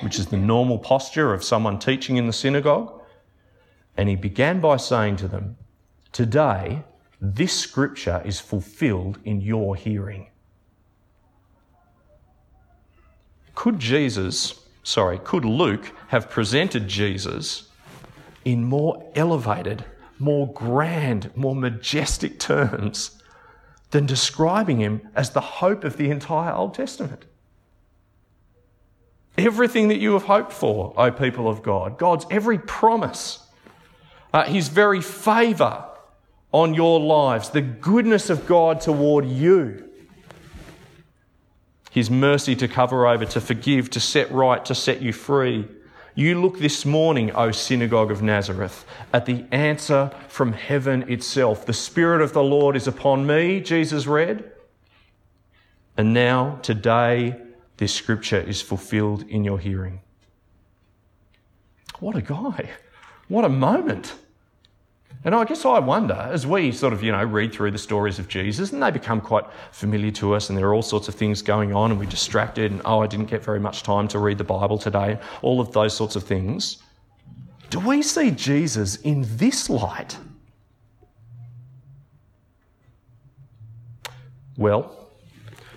which 0.00 0.18
is 0.18 0.26
the 0.26 0.36
normal 0.36 0.78
posture 0.78 1.32
of 1.32 1.44
someone 1.44 1.78
teaching 1.78 2.16
in 2.16 2.26
the 2.26 2.32
synagogue. 2.32 3.00
And 3.96 4.08
he 4.08 4.16
began 4.16 4.60
by 4.60 4.76
saying 4.76 5.16
to 5.16 5.28
them, 5.28 5.56
Today, 6.12 6.82
this 7.20 7.52
scripture 7.52 8.22
is 8.24 8.40
fulfilled 8.40 9.18
in 9.24 9.40
your 9.40 9.74
hearing. 9.74 10.28
Could 13.54 13.80
Jesus, 13.80 14.60
sorry, 14.84 15.18
could 15.18 15.44
Luke 15.44 15.92
have 16.08 16.30
presented 16.30 16.86
Jesus 16.86 17.68
in 18.44 18.64
more 18.64 19.10
elevated, 19.16 19.84
more 20.18 20.52
grand, 20.52 21.32
more 21.34 21.56
majestic 21.56 22.38
terms 22.38 23.20
than 23.90 24.06
describing 24.06 24.78
him 24.78 25.00
as 25.16 25.30
the 25.30 25.40
hope 25.40 25.82
of 25.82 25.96
the 25.96 26.10
entire 26.10 26.52
Old 26.52 26.74
Testament? 26.74 27.24
Everything 29.36 29.88
that 29.88 29.98
you 29.98 30.14
have 30.14 30.24
hoped 30.24 30.52
for, 30.52 30.92
O 30.96 31.10
people 31.10 31.48
of 31.48 31.62
God, 31.62 31.98
God's 31.98 32.26
every 32.30 32.58
promise, 32.58 33.46
uh, 34.32 34.44
His 34.44 34.68
very 34.68 35.00
favour 35.00 35.84
on 36.52 36.74
your 36.74 36.98
lives, 36.98 37.50
the 37.50 37.60
goodness 37.60 38.30
of 38.30 38.46
God 38.46 38.80
toward 38.80 39.26
you, 39.26 39.88
His 41.90 42.10
mercy 42.10 42.56
to 42.56 42.66
cover 42.66 43.06
over, 43.06 43.24
to 43.26 43.40
forgive, 43.40 43.90
to 43.90 44.00
set 44.00 44.30
right, 44.32 44.64
to 44.64 44.74
set 44.74 45.02
you 45.02 45.12
free. 45.12 45.68
You 46.14 46.40
look 46.40 46.58
this 46.58 46.84
morning, 46.84 47.30
O 47.32 47.52
synagogue 47.52 48.10
of 48.10 48.22
Nazareth, 48.22 48.84
at 49.12 49.26
the 49.26 49.44
answer 49.52 50.10
from 50.26 50.52
heaven 50.52 51.08
itself. 51.08 51.64
The 51.64 51.72
Spirit 51.72 52.22
of 52.22 52.32
the 52.32 52.42
Lord 52.42 52.74
is 52.74 52.88
upon 52.88 53.24
me, 53.24 53.60
Jesus 53.60 54.06
read. 54.08 54.50
And 55.96 56.12
now, 56.12 56.58
today, 56.62 57.36
this 57.78 57.94
scripture 57.94 58.40
is 58.40 58.60
fulfilled 58.60 59.24
in 59.28 59.44
your 59.44 59.58
hearing. 59.58 60.00
What 62.00 62.16
a 62.16 62.22
guy. 62.22 62.70
What 63.28 63.44
a 63.44 63.48
moment. 63.48 64.14
And 65.24 65.34
I 65.34 65.44
guess 65.44 65.64
I 65.64 65.78
wonder, 65.80 66.14
as 66.14 66.46
we 66.46 66.70
sort 66.70 66.92
of, 66.92 67.02
you 67.02 67.10
know, 67.10 67.24
read 67.24 67.52
through 67.52 67.72
the 67.72 67.78
stories 67.78 68.18
of 68.18 68.28
Jesus, 68.28 68.72
and 68.72 68.82
they 68.82 68.90
become 68.90 69.20
quite 69.20 69.44
familiar 69.72 70.12
to 70.12 70.34
us, 70.34 70.48
and 70.48 70.56
there 70.56 70.68
are 70.68 70.74
all 70.74 70.82
sorts 70.82 71.08
of 71.08 71.14
things 71.14 71.42
going 71.42 71.74
on, 71.74 71.90
and 71.90 71.98
we're 71.98 72.08
distracted, 72.08 72.70
and 72.70 72.80
oh, 72.84 73.00
I 73.00 73.06
didn't 73.08 73.26
get 73.26 73.42
very 73.42 73.58
much 73.58 73.82
time 73.82 74.06
to 74.08 74.18
read 74.20 74.38
the 74.38 74.44
Bible 74.44 74.78
today, 74.78 75.18
all 75.42 75.60
of 75.60 75.72
those 75.72 75.94
sorts 75.94 76.14
of 76.14 76.22
things. 76.22 76.78
Do 77.70 77.80
we 77.80 78.02
see 78.02 78.30
Jesus 78.30 78.96
in 78.96 79.24
this 79.36 79.68
light? 79.68 80.16
Well, 84.56 85.10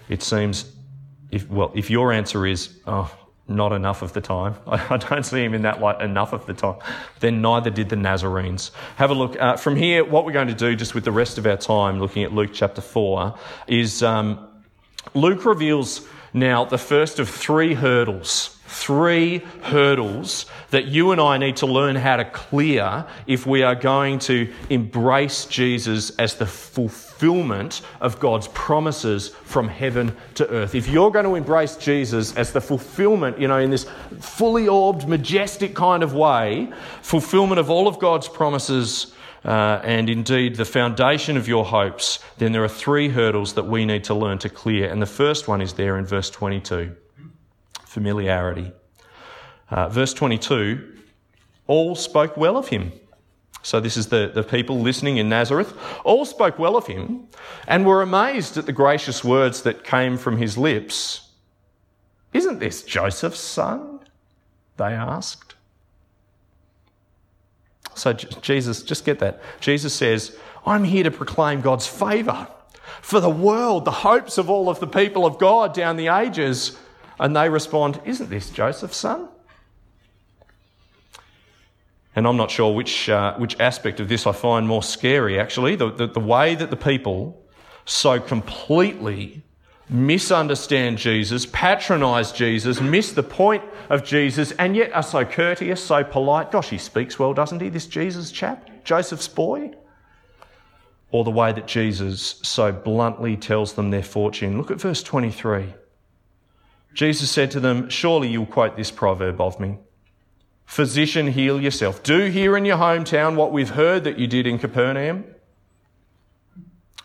it 0.07 0.21
seems 0.21 0.71
if, 1.31 1.49
well, 1.49 1.71
if 1.73 1.89
your 1.89 2.11
answer 2.11 2.45
is, 2.45 2.77
oh, 2.85 3.13
not 3.47 3.71
enough 3.71 4.01
of 4.01 4.13
the 4.13 4.21
time, 4.21 4.55
I, 4.67 4.97
don't 4.97 5.25
see 5.25 5.43
him 5.43 5.53
in 5.53 5.63
that 5.63 5.81
light 5.81 6.01
enough 6.01 6.33
of 6.33 6.45
the 6.45 6.53
time, 6.53 6.77
then 7.19 7.41
neither 7.41 7.69
did 7.69 7.89
the 7.89 7.95
Nazarenes. 7.95 8.71
Have 8.97 9.09
a 9.09 9.13
look. 9.13 9.39
Uh, 9.39 9.57
from 9.57 9.75
here, 9.75 10.03
what 10.03 10.25
we're 10.25 10.31
going 10.31 10.47
to 10.47 10.53
do, 10.53 10.75
just 10.75 10.95
with 10.95 11.03
the 11.03 11.11
rest 11.11 11.37
of 11.37 11.45
our 11.45 11.57
time, 11.57 11.99
looking 11.99 12.23
at 12.23 12.33
Luke 12.33 12.51
chapter 12.53 12.81
4, 12.81 13.35
is 13.67 14.03
um, 14.03 14.47
Luke 15.13 15.45
reveals 15.45 16.07
now 16.33 16.65
the 16.65 16.77
first 16.77 17.19
of 17.19 17.29
three 17.29 17.73
hurdles 17.73 18.57
three 18.71 19.39
hurdles 19.63 20.45
that 20.69 20.85
you 20.85 21.11
and 21.11 21.19
I 21.19 21.37
need 21.37 21.57
to 21.57 21.65
learn 21.65 21.97
how 21.97 22.15
to 22.15 22.25
clear 22.25 23.05
if 23.27 23.45
we 23.45 23.63
are 23.63 23.75
going 23.75 24.19
to 24.19 24.51
embrace 24.69 25.45
Jesus 25.45 26.11
as 26.11 26.35
the 26.35 26.45
fulfillment 26.45 27.81
of 27.99 28.19
God's 28.19 28.47
promises 28.49 29.29
from 29.43 29.67
heaven 29.67 30.15
to 30.35 30.49
earth. 30.49 30.73
If 30.73 30.87
you're 30.87 31.11
going 31.11 31.25
to 31.25 31.35
embrace 31.35 31.75
Jesus 31.75 32.35
as 32.37 32.53
the 32.53 32.61
fulfillment, 32.61 33.37
you 33.39 33.49
know, 33.49 33.57
in 33.57 33.71
this 33.71 33.85
fully 34.21 34.69
orbed, 34.69 35.07
majestic 35.07 35.75
kind 35.75 36.01
of 36.01 36.13
way, 36.13 36.71
fulfillment 37.01 37.59
of 37.59 37.69
all 37.69 37.89
of 37.89 37.99
God's 37.99 38.29
promises. 38.29 39.13
Uh, 39.43 39.81
and 39.83 40.09
indeed 40.09 40.55
the 40.55 40.65
foundation 40.65 41.35
of 41.35 41.47
your 41.47 41.65
hopes, 41.65 42.19
then 42.37 42.51
there 42.51 42.63
are 42.63 42.69
three 42.69 43.09
hurdles 43.09 43.53
that 43.53 43.63
we 43.63 43.85
need 43.85 44.03
to 44.03 44.13
learn 44.13 44.37
to 44.37 44.49
clear. 44.49 44.89
And 44.89 45.01
the 45.01 45.07
first 45.07 45.47
one 45.47 45.61
is 45.61 45.73
there 45.73 45.97
in 45.97 46.05
verse 46.05 46.29
22 46.29 46.95
familiarity. 47.85 48.71
Uh, 49.69 49.89
verse 49.89 50.13
22 50.13 50.97
all 51.67 51.95
spoke 51.95 52.37
well 52.37 52.57
of 52.57 52.67
him. 52.67 52.91
So, 53.63 53.79
this 53.79 53.95
is 53.95 54.07
the, 54.07 54.31
the 54.33 54.43
people 54.43 54.79
listening 54.79 55.17
in 55.17 55.29
Nazareth. 55.29 55.77
All 56.03 56.25
spoke 56.25 56.57
well 56.57 56.75
of 56.75 56.87
him 56.87 57.27
and 57.67 57.85
were 57.85 58.01
amazed 58.01 58.57
at 58.57 58.65
the 58.65 58.73
gracious 58.73 59.23
words 59.23 59.61
that 59.63 59.83
came 59.83 60.17
from 60.17 60.37
his 60.37 60.57
lips. 60.57 61.29
Isn't 62.33 62.59
this 62.59 62.81
Joseph's 62.83 63.39
son? 63.39 63.99
They 64.77 64.93
asked. 64.93 65.50
So, 67.95 68.13
Jesus, 68.13 68.83
just 68.83 69.05
get 69.05 69.19
that. 69.19 69.41
Jesus 69.59 69.93
says, 69.93 70.37
I'm 70.65 70.83
here 70.83 71.03
to 71.03 71.11
proclaim 71.11 71.61
God's 71.61 71.87
favour 71.87 72.47
for 73.01 73.19
the 73.19 73.29
world, 73.29 73.85
the 73.85 73.91
hopes 73.91 74.37
of 74.37 74.49
all 74.49 74.69
of 74.69 74.79
the 74.79 74.87
people 74.87 75.25
of 75.25 75.37
God 75.39 75.73
down 75.73 75.97
the 75.97 76.07
ages. 76.07 76.77
And 77.19 77.35
they 77.35 77.49
respond, 77.49 77.99
Isn't 78.05 78.29
this 78.29 78.49
Joseph's 78.49 78.97
son? 78.97 79.27
And 82.15 82.27
I'm 82.27 82.37
not 82.37 82.51
sure 82.51 82.73
which, 82.73 83.09
uh, 83.09 83.35
which 83.37 83.59
aspect 83.59 83.99
of 83.99 84.09
this 84.09 84.27
I 84.27 84.33
find 84.33 84.67
more 84.67 84.83
scary, 84.83 85.39
actually. 85.39 85.75
The, 85.75 85.91
the, 85.91 86.07
the 86.07 86.19
way 86.19 86.55
that 86.55 86.69
the 86.69 86.75
people 86.75 87.41
so 87.85 88.19
completely 88.19 89.43
misunderstand 89.91 90.97
Jesus, 90.97 91.45
patronize 91.45 92.31
Jesus, 92.31 92.79
miss 92.79 93.11
the 93.11 93.23
point 93.23 93.63
of 93.89 94.03
Jesus, 94.03 94.53
and 94.53 94.75
yet 94.75 94.93
are 94.93 95.03
so 95.03 95.25
courteous, 95.25 95.83
so 95.83 96.03
polite. 96.03 96.51
Gosh, 96.51 96.69
he 96.69 96.77
speaks 96.77 97.19
well, 97.19 97.33
doesn't 97.33 97.61
he, 97.61 97.69
this 97.69 97.85
Jesus 97.85 98.31
chap? 98.31 98.69
Joseph's 98.85 99.27
boy? 99.27 99.71
Or 101.11 101.25
the 101.25 101.31
way 101.31 101.51
that 101.51 101.67
Jesus 101.67 102.39
so 102.41 102.71
bluntly 102.71 103.35
tells 103.35 103.73
them 103.73 103.91
their 103.91 104.01
fortune. 104.01 104.57
Look 104.57 104.71
at 104.71 104.79
verse 104.79 105.03
23. 105.03 105.73
Jesus 106.93 107.29
said 107.29 107.51
to 107.51 107.59
them, 107.59 107.89
Surely 107.89 108.29
you'll 108.29 108.45
quote 108.45 108.77
this 108.77 108.91
proverb 108.91 109.41
of 109.41 109.59
me. 109.59 109.77
Physician, 110.65 111.27
heal 111.27 111.59
yourself. 111.59 112.01
Do 112.01 112.27
here 112.27 112.55
in 112.55 112.63
your 112.63 112.77
hometown 112.77 113.35
what 113.35 113.51
we've 113.51 113.71
heard 113.71 114.05
that 114.05 114.17
you 114.17 114.25
did 114.25 114.47
in 114.47 114.57
Capernaum. 114.57 115.25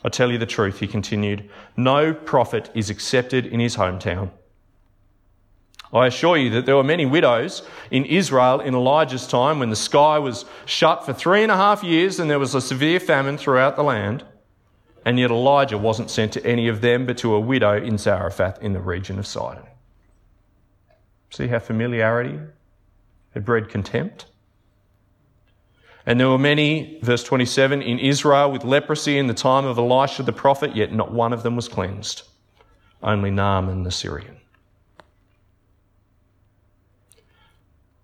I 0.07 0.09
tell 0.09 0.31
you 0.31 0.39
the 0.39 0.47
truth, 0.47 0.79
he 0.79 0.87
continued. 0.87 1.51
No 1.77 2.15
prophet 2.15 2.71
is 2.75 2.91
accepted 2.91 3.45
in 3.45 3.59
his 3.59 3.75
hometown. 3.75 4.31
I 5.93 6.07
assure 6.07 6.37
you 6.37 6.49
that 6.51 6.65
there 6.65 6.77
were 6.77 6.85
many 6.85 7.05
widows 7.05 7.63
in 7.91 8.05
Israel 8.05 8.61
in 8.61 8.77
Elijah's 8.77 9.27
time 9.27 9.59
when 9.59 9.69
the 9.71 9.75
sky 9.75 10.21
was 10.21 10.45
shut 10.65 11.05
for 11.05 11.13
three 11.13 11.43
and 11.43 11.51
a 11.51 11.57
half 11.57 11.83
years 11.83 12.21
and 12.21 12.31
there 12.31 12.39
was 12.39 12.55
a 12.55 12.61
severe 12.61 13.01
famine 13.01 13.37
throughout 13.37 13.75
the 13.75 13.83
land. 13.83 14.25
And 15.05 15.19
yet 15.19 15.33
Elijah 15.33 15.77
wasn't 15.77 16.11
sent 16.11 16.33
to 16.35 16.47
any 16.47 16.69
of 16.69 16.83
them, 16.83 17.05
but 17.05 17.19
to 17.19 17.35
a 17.35 17.41
widow 17.41 17.77
in 17.77 17.99
Zarephath 17.99 18.63
in 18.63 18.75
the 18.75 18.81
region 18.81 19.19
of 19.19 19.27
Sidon. 19.27 19.67
See 21.31 21.49
how 21.49 21.59
familiarity 21.59 22.39
had 23.35 23.45
bred 23.45 23.69
contempt? 23.69 24.27
And 26.07 26.21
there 26.21 26.29
were 26.29 26.39
many, 26.39 27.01
verse 27.03 27.25
27, 27.25 27.83
in 27.83 27.99
Israel 27.99 28.53
with 28.53 28.63
leprosy 28.65 29.19
in 29.19 29.27
the 29.27 29.35
time 29.35 29.65
of 29.65 29.77
Elisha 29.77 30.23
the 30.23 30.33
prophet, 30.33 30.77
yet 30.77 30.93
not 30.93 31.13
one 31.13 31.33
of 31.33 31.43
them 31.43 31.57
was 31.57 31.67
cleansed, 31.67 32.23
only 33.03 33.33
Naaman 33.33 33.83
the 33.83 33.91
Syrian. 33.91 34.37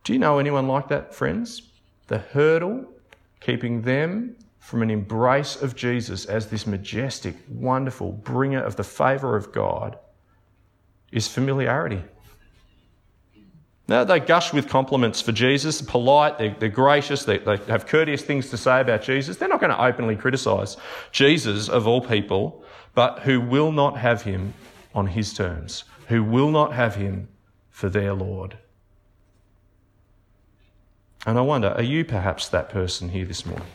Do 0.02 0.12
you 0.12 0.18
know 0.18 0.40
anyone 0.40 0.66
like 0.66 0.88
that, 0.88 1.14
friends? 1.14 1.62
The 2.09 2.18
hurdle 2.18 2.87
keeping 3.40 3.82
them 3.82 4.37
from 4.59 4.82
an 4.82 4.90
embrace 4.90 5.61
of 5.61 5.76
Jesus 5.76 6.25
as 6.25 6.49
this 6.49 6.66
majestic, 6.66 7.37
wonderful 7.49 8.12
bringer 8.12 8.62
of 8.62 8.75
the 8.75 8.85
favour 8.85 9.37
of 9.37 9.52
God 9.52 9.97
is 11.12 11.28
familiarity. 11.28 12.02
Now, 13.92 14.04
they 14.04 14.20
gush 14.20 14.54
with 14.54 14.70
compliments 14.70 15.20
for 15.20 15.32
Jesus, 15.32 15.82
polite, 15.82 16.38
they're, 16.38 16.56
they're 16.58 16.70
gracious, 16.70 17.26
they, 17.26 17.37
they 17.37 17.58
have 17.68 17.87
courteous 17.87 18.22
things 18.22 18.49
to 18.49 18.56
say 18.56 18.80
about 18.80 19.02
Jesus. 19.02 19.37
They're 19.37 19.50
not 19.50 19.61
going 19.61 19.68
to 19.68 19.84
openly 19.84 20.16
criticise 20.16 20.78
Jesus, 21.11 21.68
of 21.68 21.87
all 21.87 22.00
people, 22.00 22.64
but 22.94 23.18
who 23.18 23.38
will 23.38 23.70
not 23.70 23.99
have 23.99 24.22
him 24.22 24.54
on 24.94 25.08
his 25.08 25.34
terms, 25.34 25.84
who 26.08 26.25
will 26.25 26.50
not 26.50 26.72
have 26.72 26.94
him 26.94 27.28
for 27.68 27.90
their 27.90 28.14
Lord. 28.14 28.56
And 31.26 31.37
I 31.37 31.42
wonder, 31.42 31.68
are 31.72 31.82
you 31.82 32.02
perhaps 32.06 32.49
that 32.49 32.70
person 32.70 33.11
here 33.11 33.26
this 33.26 33.44
morning? 33.44 33.68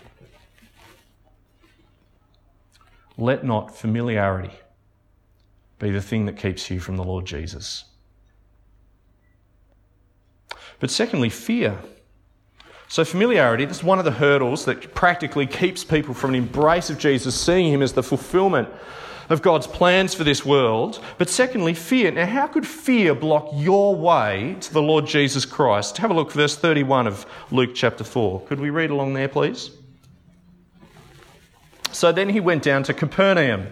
Let 3.20 3.44
not 3.44 3.78
familiarity 3.78 4.56
be 5.78 5.92
the 5.92 6.02
thing 6.02 6.26
that 6.26 6.38
keeps 6.38 6.72
you 6.72 6.80
from 6.80 6.98
the 6.98 7.04
Lord 7.04 7.28
Jesus. 7.28 7.84
But 10.80 10.92
secondly, 10.92 11.30
fear. 11.30 11.80
So, 12.90 13.04
familiarity, 13.04 13.66
this 13.66 13.78
is 13.78 13.84
one 13.84 14.00
of 14.00 14.06
the 14.06 14.12
hurdles 14.12 14.66
that 14.66 14.94
practically 14.94 15.46
keeps 15.46 15.84
people 15.84 16.14
from 16.14 16.32
an 16.32 16.36
embrace 16.36 16.90
of 16.90 16.98
Jesus, 16.98 17.40
seeing 17.40 17.72
him 17.74 17.82
as 17.82 17.94
the 17.94 18.04
fulfillment 18.04 18.70
of 19.30 19.42
God's 19.42 19.68
plans 19.68 20.14
for 20.14 20.24
this 20.24 20.46
world. 20.46 21.04
But 21.18 21.30
secondly, 21.30 21.74
fear. 21.74 22.12
Now, 22.12 22.26
how 22.26 22.48
could 22.48 22.66
fear 22.66 23.14
block 23.14 23.50
your 23.54 23.96
way 23.96 24.56
to 24.62 24.74
the 24.74 24.82
Lord 24.82 25.06
Jesus 25.06 25.46
Christ? 25.46 25.98
Have 25.98 26.12
a 26.12 26.14
look, 26.14 26.32
verse 26.32 26.56
31 26.56 27.08
of 27.08 27.26
Luke 27.52 27.72
chapter 27.76 28.06
4. 28.06 28.42
Could 28.42 28.60
we 28.60 28.70
read 28.70 28.90
along 28.90 29.14
there, 29.14 29.28
please? 29.28 29.72
So 31.92 32.12
then 32.12 32.30
he 32.30 32.40
went 32.40 32.64
down 32.64 32.84
to 32.84 32.94
Capernaum. 32.94 33.68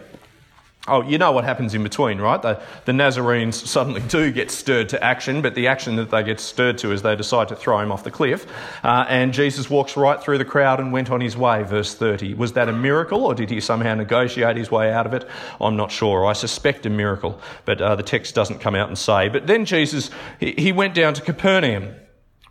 Oh, 0.88 1.02
you 1.02 1.18
know 1.18 1.32
what 1.32 1.46
happens 1.46 1.74
in 1.74 1.82
between, 1.82 2.20
right? 2.20 2.40
The, 2.40 2.62
the, 2.86 2.92
Nazarenes 2.94 3.56
suddenly 3.56 4.02
do 4.02 4.32
get 4.32 4.52
stirred 4.52 4.88
to 4.90 5.04
action, 5.04 5.42
but 5.42 5.56
the 5.56 5.66
action 5.66 5.96
that 5.96 6.12
they 6.12 6.22
get 6.22 6.40
stirred 6.40 6.78
to 6.80 6.92
is 6.92 7.02
they 7.02 7.16
decide 7.16 7.48
to 7.48 7.56
throw 7.56 7.80
him 7.80 7.92
off 7.92 8.04
the 8.04 8.12
cliff. 8.12 8.46
Uh, 8.84 9.04
and 9.10 9.34
Jesus 9.34 9.68
walks 9.68 9.98
right 9.98 10.22
through 10.22 10.38
the 10.38 10.46
crowd 10.46 10.80
and 10.80 10.92
went 10.92 11.10
on 11.10 11.22
his 11.22 11.36
way, 11.36 11.64
verse 11.64 11.96
30. 11.96 12.36
Was 12.36 12.54
that 12.54 12.70
a 12.70 12.74
miracle, 12.74 13.26
or 13.26 13.34
did 13.34 13.50
he 13.50 13.60
somehow 13.62 13.96
negotiate 13.96 14.58
his 14.58 14.70
way 14.70 14.92
out 14.92 15.08
of 15.08 15.16
it? 15.16 15.28
I'm 15.60 15.76
not 15.76 15.92
sure. 15.92 16.24
I 16.24 16.34
suspect 16.34 16.86
a 16.86 16.92
miracle, 16.92 17.42
but 17.66 17.82
uh, 17.82 17.96
the 17.96 18.04
text 18.04 18.36
doesn't 18.36 18.60
come 18.60 18.76
out 18.76 18.88
and 18.88 18.98
say. 18.98 19.28
But 19.28 19.48
then 19.48 19.66
Jesus, 19.66 20.12
he, 20.40 20.52
he 20.56 20.72
went 20.72 20.94
down 20.94 21.16
to 21.16 21.22
Capernaum, 21.24 21.96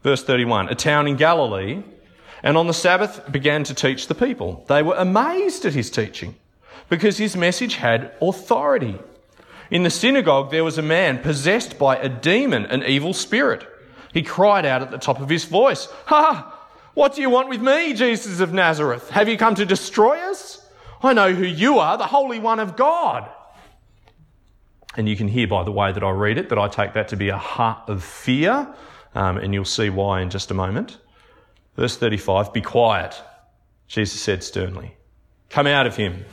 verse 0.03 0.25
31, 0.25 0.71
a 0.71 0.75
town 0.75 1.07
in 1.07 1.15
Galilee, 1.15 1.85
and 2.43 2.57
on 2.57 2.67
the 2.67 2.75
Sabbath 2.75 3.31
began 3.31 3.63
to 3.63 3.75
teach 3.75 4.09
the 4.09 4.15
people. 4.17 4.65
They 4.67 4.83
were 4.83 4.97
amazed 4.97 5.65
at 5.67 5.73
his 5.73 5.89
teaching 5.89 6.35
because 6.89 7.19
his 7.19 7.37
message 7.37 7.77
had 7.77 8.13
authority. 8.21 8.99
In 9.71 9.83
the 9.83 9.91
synagogue, 9.91 10.51
there 10.51 10.65
was 10.65 10.79
a 10.79 10.83
man 10.83 11.19
possessed 11.19 11.79
by 11.79 11.97
a 11.97 12.09
demon, 12.09 12.67
an 12.67 12.83
evil 12.85 13.13
spirit. 13.13 13.67
He 14.13 14.23
cried 14.23 14.65
out 14.65 14.83
at 14.83 14.91
the 14.91 14.99
top 14.99 15.21
of 15.21 15.29
his 15.29 15.45
voice, 15.45 15.89
Ha! 16.07 16.51
What 16.95 17.15
do 17.15 17.23
you 17.23 17.31
want 17.31 17.49
with 17.49 17.61
me, 17.61 17.93
Jesus 17.93 18.39
of 18.39 18.53
Nazareth? 18.53 19.11
Have 19.11 19.29
you 19.29 19.37
come 19.37 19.57
to 19.57 19.67
destroy 19.67 20.17
us? 20.31 20.65
I 21.03 21.13
know 21.13 21.33
who 21.33 21.45
you 21.45 21.81
are, 21.81 21.99
the 21.99 22.07
Holy 22.07 22.39
One 22.39 22.61
of 22.61 22.77
God. 22.77 23.29
And 24.97 25.09
you 25.09 25.17
can 25.17 25.27
hear 25.27 25.49
by 25.49 25.65
the 25.65 25.73
way 25.73 25.91
that 25.91 26.05
I 26.05 26.11
read 26.11 26.39
it 26.39 26.51
that 26.51 26.59
I 26.59 26.69
take 26.69 26.93
that 26.93 27.09
to 27.09 27.17
be 27.17 27.31
a 27.31 27.37
heart 27.37 27.89
of 27.89 28.05
fear, 28.05 28.73
um, 29.15 29.39
and 29.39 29.53
you'll 29.53 29.65
see 29.65 29.91
why 29.91 30.21
in 30.21 30.31
just 30.31 30.53
a 30.53 30.55
moment. 30.55 30.99
Verse 31.77 31.97
35 31.97 32.53
Be 32.53 32.61
quiet, 32.61 33.21
Jesus 33.89 34.21
said 34.21 34.45
sternly. 34.45 34.97
Come 35.51 35.67
out 35.67 35.87
of 35.87 35.97
him. 35.97 36.25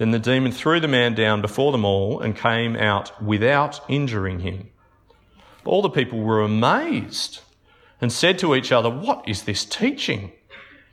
Then 0.00 0.12
the 0.12 0.18
demon 0.18 0.50
threw 0.50 0.80
the 0.80 0.88
man 0.88 1.14
down 1.14 1.42
before 1.42 1.72
them 1.72 1.84
all 1.84 2.20
and 2.20 2.34
came 2.34 2.74
out 2.74 3.22
without 3.22 3.82
injuring 3.86 4.40
him. 4.40 4.70
All 5.66 5.82
the 5.82 5.90
people 5.90 6.20
were 6.20 6.40
amazed 6.40 7.40
and 8.00 8.10
said 8.10 8.38
to 8.38 8.54
each 8.54 8.72
other, 8.72 8.88
What 8.88 9.28
is 9.28 9.42
this 9.42 9.66
teaching? 9.66 10.32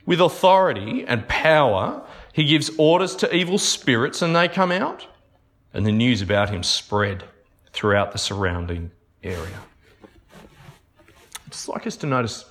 With 0.05 0.19
authority 0.19 1.05
and 1.07 1.25
power, 1.29 2.05
he 2.33 2.43
gives 2.43 2.69
orders 2.77 3.15
to 3.17 3.33
evil 3.33 3.57
spirits 3.57 4.21
and 4.21 4.35
they 4.35 4.49
come 4.49 4.73
out. 4.73 5.07
And 5.73 5.85
the 5.85 5.93
news 5.93 6.21
about 6.21 6.49
him 6.49 6.61
spread 6.61 7.23
throughout 7.71 8.11
the 8.11 8.17
surrounding 8.17 8.91
area. 9.23 9.61
I'd 11.45 11.51
just 11.51 11.69
like 11.69 11.87
us 11.87 11.95
to 11.95 12.07
notice, 12.07 12.43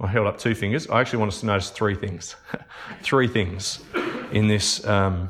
I 0.00 0.08
held 0.08 0.26
up 0.26 0.38
two 0.38 0.56
fingers. 0.56 0.88
I 0.88 1.00
actually 1.00 1.20
want 1.20 1.34
us 1.34 1.38
to 1.38 1.46
notice 1.46 1.70
three 1.70 1.94
things. 1.94 2.34
three 3.04 3.28
things 3.28 3.80
in 4.32 4.48
this. 4.48 4.84
Um, 4.84 5.28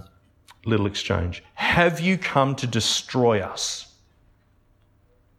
little 0.67 0.87
exchange. 0.87 1.43
Have 1.55 2.01
you 2.01 2.19
come 2.19 2.55
to 2.57 2.67
destroy 2.67 3.41
us? 3.41 3.95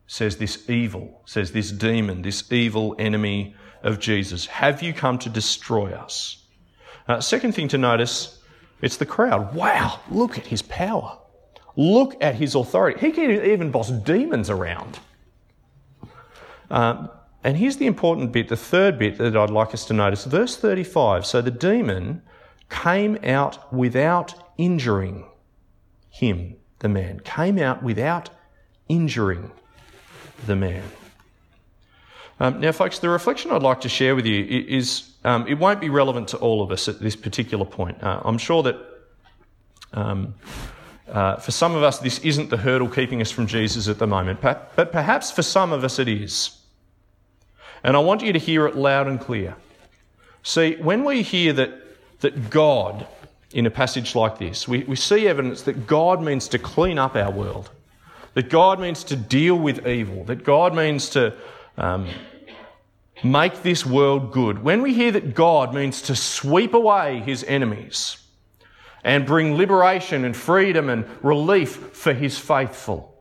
Says 0.08 0.38
this 0.38 0.70
evil, 0.70 1.22
says 1.26 1.52
this 1.52 1.72
demon, 1.72 2.22
this 2.22 2.52
evil 2.52 2.96
enemy 3.00 3.56
of 3.84 4.00
Jesus. 4.00 4.46
Have 4.46 4.84
you 4.84 4.94
come 4.94 5.18
to 5.20 5.30
destroy 5.30 5.92
us? 5.92 6.44
Uh, 7.08 7.20
second 7.20 7.54
thing 7.54 7.68
to 7.70 7.78
notice, 7.78 8.40
it's 8.82 8.98
the 8.98 9.06
crowd. 9.06 9.54
Wow, 9.56 10.00
look 10.10 10.38
at 10.38 10.46
his 10.46 10.62
power. 10.62 11.18
Look 11.76 12.16
at 12.22 12.36
his 12.36 12.56
authority. 12.56 13.00
He 13.00 13.12
can 13.12 13.32
even 13.32 13.72
boss 13.72 13.92
demons 13.92 14.50
around. 14.50 15.00
Um, 16.70 17.10
and 17.44 17.58
here's 17.58 17.78
the 17.78 17.86
important 17.86 18.32
bit, 18.32 18.48
the 18.48 18.58
third 18.58 18.98
bit 18.98 19.18
that 19.18 19.36
I'd 19.36 19.50
like 19.50 19.74
us 19.74 19.86
to 19.86 19.94
notice. 19.94 20.26
Verse 20.26 20.58
35. 20.58 21.26
So 21.26 21.42
the 21.42 21.52
demon 21.52 22.22
came 22.70 23.18
out 23.24 23.74
without 23.74 24.34
injuring 24.58 25.26
him, 26.10 26.56
the 26.80 26.90
man, 26.90 27.20
came 27.22 27.60
out 27.60 27.84
without 27.84 28.30
injuring 28.88 29.52
the 30.46 30.56
man. 30.56 30.84
Um, 32.40 32.60
now, 32.60 32.72
folks, 32.72 33.00
the 33.00 33.10
reflection 33.10 33.52
I'd 33.52 33.64
like 33.64 33.82
to 33.82 33.90
share 33.90 34.16
with 34.16 34.26
you 34.26 34.44
is 34.68 35.12
um, 35.24 35.48
it 35.48 35.58
won't 35.58 35.80
be 35.80 35.90
relevant 35.90 36.28
to 36.30 36.38
all 36.38 36.62
of 36.62 36.72
us 36.72 36.88
at 36.88 37.00
this 37.00 37.16
particular 37.16 37.66
point. 37.66 38.02
Uh, 38.04 38.22
I'm 38.26 38.38
sure 38.38 38.62
that 38.64 38.78
um, 39.94 40.36
uh, 41.08 41.38
for 41.38 41.52
some 41.52 41.76
of 41.76 41.84
us, 41.84 42.00
this 42.00 42.20
isn't 42.20 42.50
the 42.50 42.58
hurdle 42.58 42.90
keeping 42.90 43.22
us 43.22 43.32
from 43.32 43.48
Jesus 43.48 43.88
at 43.88 44.00
the 44.00 44.08
moment, 44.08 44.42
but 44.42 44.92
perhaps 44.92 45.32
for 45.32 45.44
some 45.44 45.72
of 45.72 45.84
us 45.84 46.00
it 46.00 46.08
is. 46.08 46.58
And 47.84 47.96
I 47.96 48.00
want 48.00 48.22
you 48.22 48.34
to 48.34 48.40
hear 48.40 48.66
it 48.68 48.76
loud 48.76 49.08
and 49.08 49.20
clear. 49.20 49.56
See, 50.44 50.76
when 50.76 51.04
we 51.06 51.22
hear 51.22 51.54
that, 51.54 51.85
that 52.20 52.50
God 52.50 53.08
in 53.52 53.66
a 53.66 53.72
passage 53.72 54.16
like 54.16 54.38
this. 54.38 54.68
We, 54.68 54.84
we 54.84 54.96
see 54.96 55.28
evidence 55.28 55.62
that 55.64 55.88
God 55.88 56.22
means 56.22 56.48
to 56.50 56.60
clean 56.60 56.98
up 56.98 57.16
our 57.16 57.32
world, 57.32 57.70
that 58.34 58.50
God 58.50 58.80
means 58.80 59.04
to 59.06 59.16
deal 59.16 59.56
with 59.56 59.88
evil, 59.88 60.24
that 60.26 60.44
God 60.44 60.76
means 60.76 61.10
to, 61.12 61.34
um, 61.78 62.10
make 63.24 63.64
this 63.64 63.86
world 63.86 64.32
good, 64.32 64.64
when 64.64 64.82
we 64.82 64.94
hear 64.94 65.12
that 65.12 65.34
God 65.34 65.74
means 65.74 66.02
to 66.04 66.16
sweep 66.16 66.74
away 66.74 67.20
his 67.20 67.44
enemies 67.46 68.18
and 69.04 69.26
bring 69.26 69.56
liberation 69.56 70.26
and 70.26 70.36
freedom 70.36 70.90
and 70.90 71.06
relief 71.24 71.76
for 71.94 72.14
his 72.14 72.38
faithful, 72.38 73.15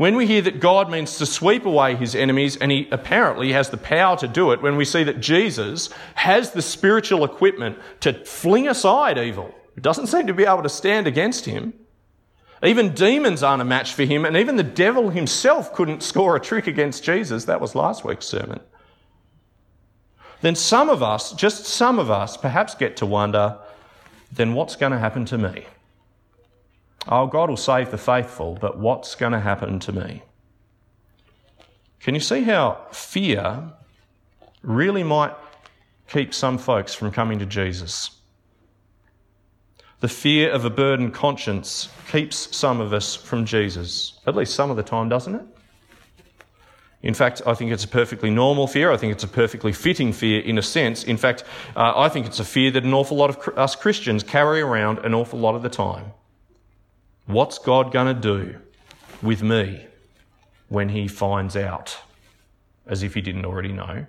when 0.00 0.16
we 0.16 0.26
hear 0.26 0.40
that 0.40 0.60
God 0.60 0.90
means 0.90 1.18
to 1.18 1.26
sweep 1.26 1.66
away 1.66 1.94
his 1.94 2.14
enemies, 2.14 2.56
and 2.56 2.72
he 2.72 2.88
apparently 2.90 3.52
has 3.52 3.68
the 3.68 3.76
power 3.76 4.16
to 4.16 4.26
do 4.26 4.50
it, 4.52 4.62
when 4.62 4.76
we 4.76 4.86
see 4.86 5.04
that 5.04 5.20
Jesus 5.20 5.90
has 6.14 6.52
the 6.52 6.62
spiritual 6.62 7.22
equipment 7.22 7.76
to 8.00 8.14
fling 8.24 8.66
aside 8.66 9.18
evil, 9.18 9.54
it 9.76 9.82
doesn't 9.82 10.06
seem 10.06 10.26
to 10.26 10.32
be 10.32 10.46
able 10.46 10.62
to 10.62 10.70
stand 10.70 11.06
against 11.06 11.44
him. 11.44 11.74
Even 12.64 12.94
demons 12.94 13.42
aren't 13.42 13.60
a 13.60 13.64
match 13.66 13.92
for 13.92 14.04
him, 14.04 14.24
and 14.24 14.38
even 14.38 14.56
the 14.56 14.62
devil 14.62 15.10
himself 15.10 15.74
couldn't 15.74 16.02
score 16.02 16.34
a 16.34 16.40
trick 16.40 16.66
against 16.66 17.04
Jesus. 17.04 17.44
That 17.44 17.60
was 17.60 17.74
last 17.74 18.02
week's 18.02 18.24
sermon. 18.24 18.60
Then 20.40 20.54
some 20.54 20.88
of 20.88 21.02
us, 21.02 21.32
just 21.32 21.66
some 21.66 21.98
of 21.98 22.10
us, 22.10 22.38
perhaps 22.38 22.74
get 22.74 22.96
to 22.96 23.04
wonder 23.04 23.58
then 24.32 24.54
what's 24.54 24.76
going 24.76 24.92
to 24.92 24.98
happen 24.98 25.26
to 25.26 25.36
me? 25.36 25.66
Oh, 27.08 27.26
God 27.26 27.48
will 27.48 27.56
save 27.56 27.90
the 27.90 27.98
faithful, 27.98 28.58
but 28.60 28.78
what's 28.78 29.14
going 29.14 29.32
to 29.32 29.40
happen 29.40 29.78
to 29.80 29.92
me? 29.92 30.22
Can 32.00 32.14
you 32.14 32.20
see 32.20 32.42
how 32.42 32.78
fear 32.92 33.72
really 34.62 35.02
might 35.02 35.34
keep 36.08 36.34
some 36.34 36.58
folks 36.58 36.94
from 36.94 37.10
coming 37.10 37.38
to 37.38 37.46
Jesus? 37.46 38.10
The 40.00 40.08
fear 40.08 40.50
of 40.50 40.64
a 40.64 40.70
burdened 40.70 41.12
conscience 41.12 41.90
keeps 42.10 42.56
some 42.56 42.80
of 42.80 42.94
us 42.94 43.14
from 43.14 43.44
Jesus, 43.44 44.18
at 44.26 44.34
least 44.34 44.54
some 44.54 44.70
of 44.70 44.76
the 44.76 44.82
time, 44.82 45.10
doesn't 45.10 45.34
it? 45.34 45.42
In 47.02 47.14
fact, 47.14 47.42
I 47.46 47.54
think 47.54 47.70
it's 47.70 47.84
a 47.84 47.88
perfectly 47.88 48.30
normal 48.30 48.66
fear. 48.66 48.90
I 48.90 48.96
think 48.96 49.12
it's 49.12 49.24
a 49.24 49.28
perfectly 49.28 49.72
fitting 49.72 50.12
fear 50.12 50.40
in 50.40 50.58
a 50.58 50.62
sense. 50.62 51.04
In 51.04 51.16
fact, 51.16 51.44
uh, 51.74 51.92
I 51.96 52.10
think 52.10 52.26
it's 52.26 52.40
a 52.40 52.44
fear 52.44 52.70
that 52.72 52.84
an 52.84 52.92
awful 52.92 53.16
lot 53.16 53.30
of 53.30 53.58
us 53.58 53.74
Christians 53.74 54.22
carry 54.22 54.60
around 54.60 54.98
an 54.98 55.14
awful 55.14 55.38
lot 55.38 55.54
of 55.54 55.62
the 55.62 55.70
time. 55.70 56.12
What's 57.32 57.58
God 57.58 57.92
going 57.92 58.14
to 58.14 58.20
do 58.20 58.56
with 59.22 59.42
me 59.42 59.86
when 60.68 60.88
He 60.88 61.06
finds 61.06 61.56
out? 61.56 61.96
As 62.86 63.02
if 63.02 63.14
He 63.14 63.20
didn't 63.20 63.44
already 63.44 63.72
know. 63.72 64.06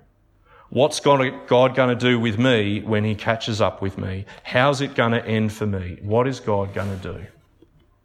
What's 0.69 0.99
God 1.01 1.19
going 1.47 1.89
to 1.89 1.95
do 1.95 2.19
with 2.19 2.39
me 2.39 2.81
when 2.81 3.03
He 3.03 3.13
catches 3.13 3.59
up 3.61 3.81
with 3.81 3.97
me? 3.97 4.25
How's 4.43 4.81
it 4.81 4.95
going 4.95 5.11
to 5.11 5.25
end 5.25 5.51
for 5.51 5.65
me? 5.65 5.99
What 6.01 6.27
is 6.27 6.39
God 6.39 6.73
going 6.73 6.97
to 6.97 7.13
do 7.13 7.25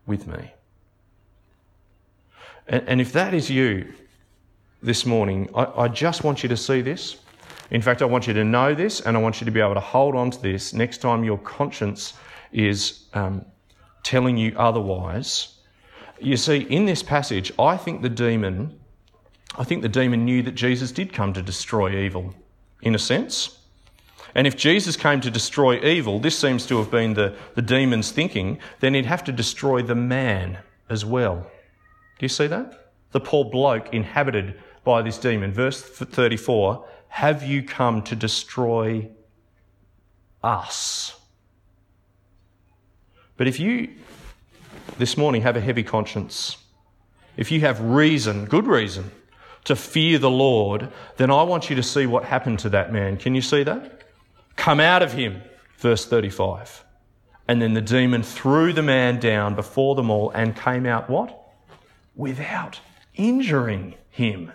with 0.07 0.27
me? 0.27 0.53
And, 2.69 3.01
if 3.01 3.13
that 3.13 3.33
is 3.33 3.49
you 3.49 3.95
this 4.83 5.07
morning, 5.07 5.49
I, 5.55 5.83
I 5.83 5.89
just 5.89 6.25
want 6.25 6.43
you 6.43 6.49
to 6.49 6.57
see 6.57 6.81
this. 6.81 7.19
In 7.71 7.81
fact, 7.81 8.03
I 8.03 8.05
want 8.05 8.27
you 8.27 8.35
to 8.35 8.45
know 8.45 8.75
this, 8.75 9.01
and 9.01 9.17
I 9.17 9.21
want 9.21 9.41
you 9.41 9.45
to 9.45 9.51
be 9.53 9.61
able 9.61 9.75
to 9.75 9.81
hold 9.81 10.17
on 10.17 10.33
to 10.33 10.43
this 10.43 10.73
next 10.73 10.99
time 10.99 11.23
your 11.23 11.39
conscience 11.39 12.15
is 12.53 13.05
um, 13.15 13.45
telling 14.07 14.37
you 14.37 14.55
otherwise. 14.57 15.59
You 16.21 16.37
see, 16.37 16.59
in 16.59 16.87
this 16.87 17.03
passage, 17.03 17.53
I 17.59 17.77
think 17.77 18.03
the 18.03 18.09
demon, 18.09 18.79
I 19.59 19.65
think 19.65 19.83
the 19.83 19.89
demon 19.89 20.25
knew 20.25 20.43
that 20.45 20.55
Jesus 20.55 20.93
did 20.93 21.13
come 21.13 21.33
to 21.33 21.43
destroy 21.43 22.05
evil, 22.05 22.33
in 22.81 22.95
a 22.95 23.01
sense. 23.01 23.59
And 24.35 24.47
if 24.47 24.57
Jesus 24.57 24.97
came 24.97 25.21
to 25.23 25.31
destroy 25.31 25.83
evil, 25.83 26.21
this 26.21 26.39
seems 26.39 26.67
to 26.67 26.79
have 26.79 26.91
been 26.91 27.15
the, 27.15 27.35
the 27.57 27.63
demon's 27.63 28.13
thinking, 28.13 28.61
then 28.79 28.95
he'd 28.95 29.07
have 29.07 29.25
to 29.25 29.33
destroy 29.33 29.83
the 29.83 29.95
man 29.97 30.59
as 30.89 31.05
well. 31.05 31.39
Do 32.19 32.25
you 32.25 32.29
see 32.29 32.47
that? 32.47 32.93
The 33.11 33.21
poor 33.21 33.45
bloke 33.45 33.93
inhabited 33.93 34.61
by 34.85 35.03
this 35.03 35.19
demon. 35.19 35.53
Verse 35.53 35.83
34 35.83 36.87
Have 37.09 37.43
you 37.43 37.65
come 37.65 38.03
to 38.03 38.15
destroy 38.15 39.09
us? 40.45 41.19
But 43.37 43.47
if 43.47 43.61
you 43.61 43.91
this 44.99 45.17
morning 45.17 45.43
have 45.43 45.57
a 45.57 45.61
heavy 45.61 45.83
conscience, 45.83 46.57
if 47.37 47.51
you 47.51 47.61
have 47.61 47.81
reason, 47.81 48.47
good 48.47 48.67
reason, 48.67 49.11
to 49.65 49.77
fear 49.77 50.19
the 50.19 50.31
Lord, 50.31 50.89
then 51.17 51.31
I 51.31 51.43
want 51.43 51.69
you 51.69 51.77
to 51.77 51.83
see 51.83 52.07
what 52.07 52.25
happened 52.25 52.61
to 52.61 52.69
that 52.71 52.93
man. 52.93 53.17
Can 53.17 53.35
you 53.35 53.43
see 53.43 53.63
that? 53.65 54.05
Come 54.55 54.81
out 54.81 55.03
of 55.03 55.13
him, 55.13 55.43
verse 55.79 56.07
35. 56.07 56.85
And 57.49 57.61
then 57.61 57.75
the 57.75 57.81
demon 57.81 58.23
threw 58.23 58.73
the 58.73 58.83
man 58.83 59.21
down 59.21 59.55
before 59.55 59.95
them 59.95 60.11
all 60.11 60.31
and 60.31 60.57
came 60.57 60.87
out 60.87 61.11
what? 61.11 61.53
Without 62.15 62.81
injuring 63.15 63.95
him. 64.09 64.53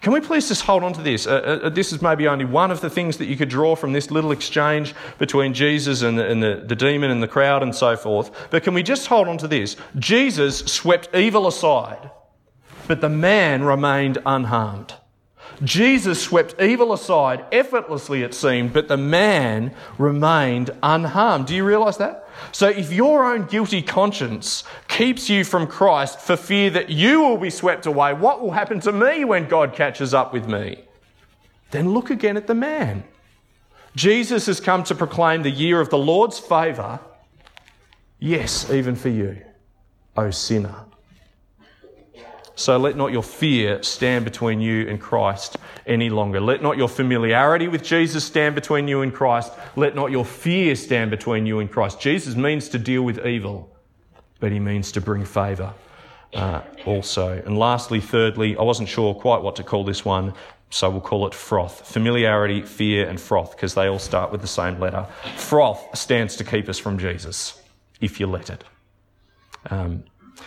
Can 0.00 0.14
we 0.14 0.20
please 0.20 0.48
just 0.48 0.62
hold 0.62 0.82
on 0.82 0.94
to 0.94 1.02
this? 1.02 1.26
Uh, 1.26 1.60
uh, 1.64 1.68
this 1.68 1.92
is 1.92 2.00
maybe 2.00 2.26
only 2.26 2.46
one 2.46 2.70
of 2.70 2.80
the 2.80 2.88
things 2.88 3.18
that 3.18 3.26
you 3.26 3.36
could 3.36 3.50
draw 3.50 3.76
from 3.76 3.92
this 3.92 4.10
little 4.10 4.32
exchange 4.32 4.94
between 5.18 5.52
Jesus 5.52 6.00
and, 6.00 6.18
the, 6.18 6.26
and 6.26 6.42
the, 6.42 6.64
the 6.66 6.74
demon 6.74 7.10
and 7.10 7.22
the 7.22 7.28
crowd 7.28 7.62
and 7.62 7.74
so 7.74 7.96
forth. 7.96 8.30
But 8.50 8.62
can 8.62 8.72
we 8.72 8.82
just 8.82 9.08
hold 9.08 9.28
on 9.28 9.36
to 9.38 9.48
this? 9.48 9.76
Jesus 9.98 10.60
swept 10.60 11.14
evil 11.14 11.46
aside, 11.46 12.10
but 12.88 13.02
the 13.02 13.10
man 13.10 13.62
remained 13.62 14.16
unharmed. 14.24 14.94
Jesus 15.62 16.22
swept 16.22 16.60
evil 16.60 16.92
aside 16.92 17.44
effortlessly, 17.52 18.22
it 18.22 18.32
seemed, 18.32 18.72
but 18.72 18.88
the 18.88 18.96
man 18.96 19.74
remained 19.98 20.70
unharmed. 20.82 21.46
Do 21.46 21.54
you 21.54 21.64
realize 21.64 21.98
that? 21.98 22.28
So 22.52 22.68
if 22.68 22.90
your 22.90 23.24
own 23.24 23.44
guilty 23.44 23.82
conscience 23.82 24.64
keeps 24.88 25.28
you 25.28 25.44
from 25.44 25.66
Christ 25.66 26.20
for 26.20 26.36
fear 26.36 26.70
that 26.70 26.88
you 26.88 27.20
will 27.20 27.36
be 27.36 27.50
swept 27.50 27.84
away, 27.84 28.14
what 28.14 28.40
will 28.40 28.52
happen 28.52 28.80
to 28.80 28.92
me 28.92 29.24
when 29.24 29.48
God 29.48 29.74
catches 29.74 30.14
up 30.14 30.32
with 30.32 30.48
me? 30.48 30.84
Then 31.70 31.92
look 31.92 32.10
again 32.10 32.36
at 32.36 32.46
the 32.46 32.54
man. 32.54 33.04
Jesus 33.94 34.46
has 34.46 34.60
come 34.60 34.82
to 34.84 34.94
proclaim 34.94 35.42
the 35.42 35.50
year 35.50 35.80
of 35.80 35.90
the 35.90 35.98
Lord's 35.98 36.38
favour. 36.38 37.00
Yes, 38.18 38.70
even 38.70 38.94
for 38.94 39.08
you, 39.08 39.42
O 40.16 40.30
sinner. 40.30 40.86
So 42.60 42.76
let 42.76 42.94
not 42.94 43.10
your 43.10 43.22
fear 43.22 43.82
stand 43.82 44.26
between 44.26 44.60
you 44.60 44.86
and 44.86 45.00
Christ 45.00 45.56
any 45.86 46.10
longer. 46.10 46.42
Let 46.42 46.62
not 46.62 46.76
your 46.76 46.88
familiarity 46.88 47.68
with 47.68 47.82
Jesus 47.82 48.22
stand 48.22 48.54
between 48.54 48.86
you 48.86 49.00
and 49.00 49.14
Christ. 49.14 49.50
Let 49.76 49.94
not 49.94 50.10
your 50.10 50.26
fear 50.26 50.76
stand 50.76 51.10
between 51.10 51.46
you 51.46 51.60
and 51.60 51.70
Christ. 51.70 52.00
Jesus 52.00 52.36
means 52.36 52.68
to 52.68 52.78
deal 52.78 53.00
with 53.00 53.24
evil, 53.24 53.74
but 54.40 54.52
he 54.52 54.60
means 54.60 54.92
to 54.92 55.00
bring 55.00 55.24
favour 55.24 55.72
uh, 56.34 56.60
also. 56.84 57.42
And 57.46 57.58
lastly, 57.58 57.98
thirdly, 57.98 58.58
I 58.58 58.62
wasn't 58.62 58.90
sure 58.90 59.14
quite 59.14 59.40
what 59.40 59.56
to 59.56 59.64
call 59.64 59.82
this 59.82 60.04
one, 60.04 60.34
so 60.68 60.90
we'll 60.90 61.00
call 61.00 61.26
it 61.26 61.32
froth. 61.32 61.88
Familiarity, 61.88 62.60
fear, 62.60 63.08
and 63.08 63.18
froth, 63.18 63.52
because 63.52 63.72
they 63.72 63.86
all 63.86 63.98
start 63.98 64.32
with 64.32 64.42
the 64.42 64.46
same 64.46 64.78
letter. 64.78 65.06
Froth 65.38 65.96
stands 65.96 66.36
to 66.36 66.44
keep 66.44 66.68
us 66.68 66.78
from 66.78 66.98
Jesus, 66.98 67.58
if 68.02 68.20
you 68.20 68.26
let 68.26 68.50
it. 68.50 68.64
Um, 69.70 70.04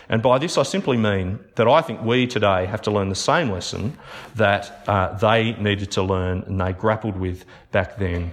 and 0.09 0.21
by 0.21 0.37
this, 0.37 0.57
I 0.57 0.63
simply 0.63 0.97
mean 0.97 1.39
that 1.55 1.67
I 1.67 1.81
think 1.81 2.01
we 2.01 2.27
today 2.27 2.65
have 2.65 2.81
to 2.83 2.91
learn 2.91 3.09
the 3.09 3.15
same 3.15 3.49
lesson 3.49 3.97
that 4.35 4.83
uh, 4.87 5.17
they 5.17 5.53
needed 5.53 5.91
to 5.91 6.03
learn 6.03 6.43
and 6.43 6.59
they 6.59 6.73
grappled 6.73 7.17
with 7.17 7.45
back 7.71 7.97
then. 7.97 8.31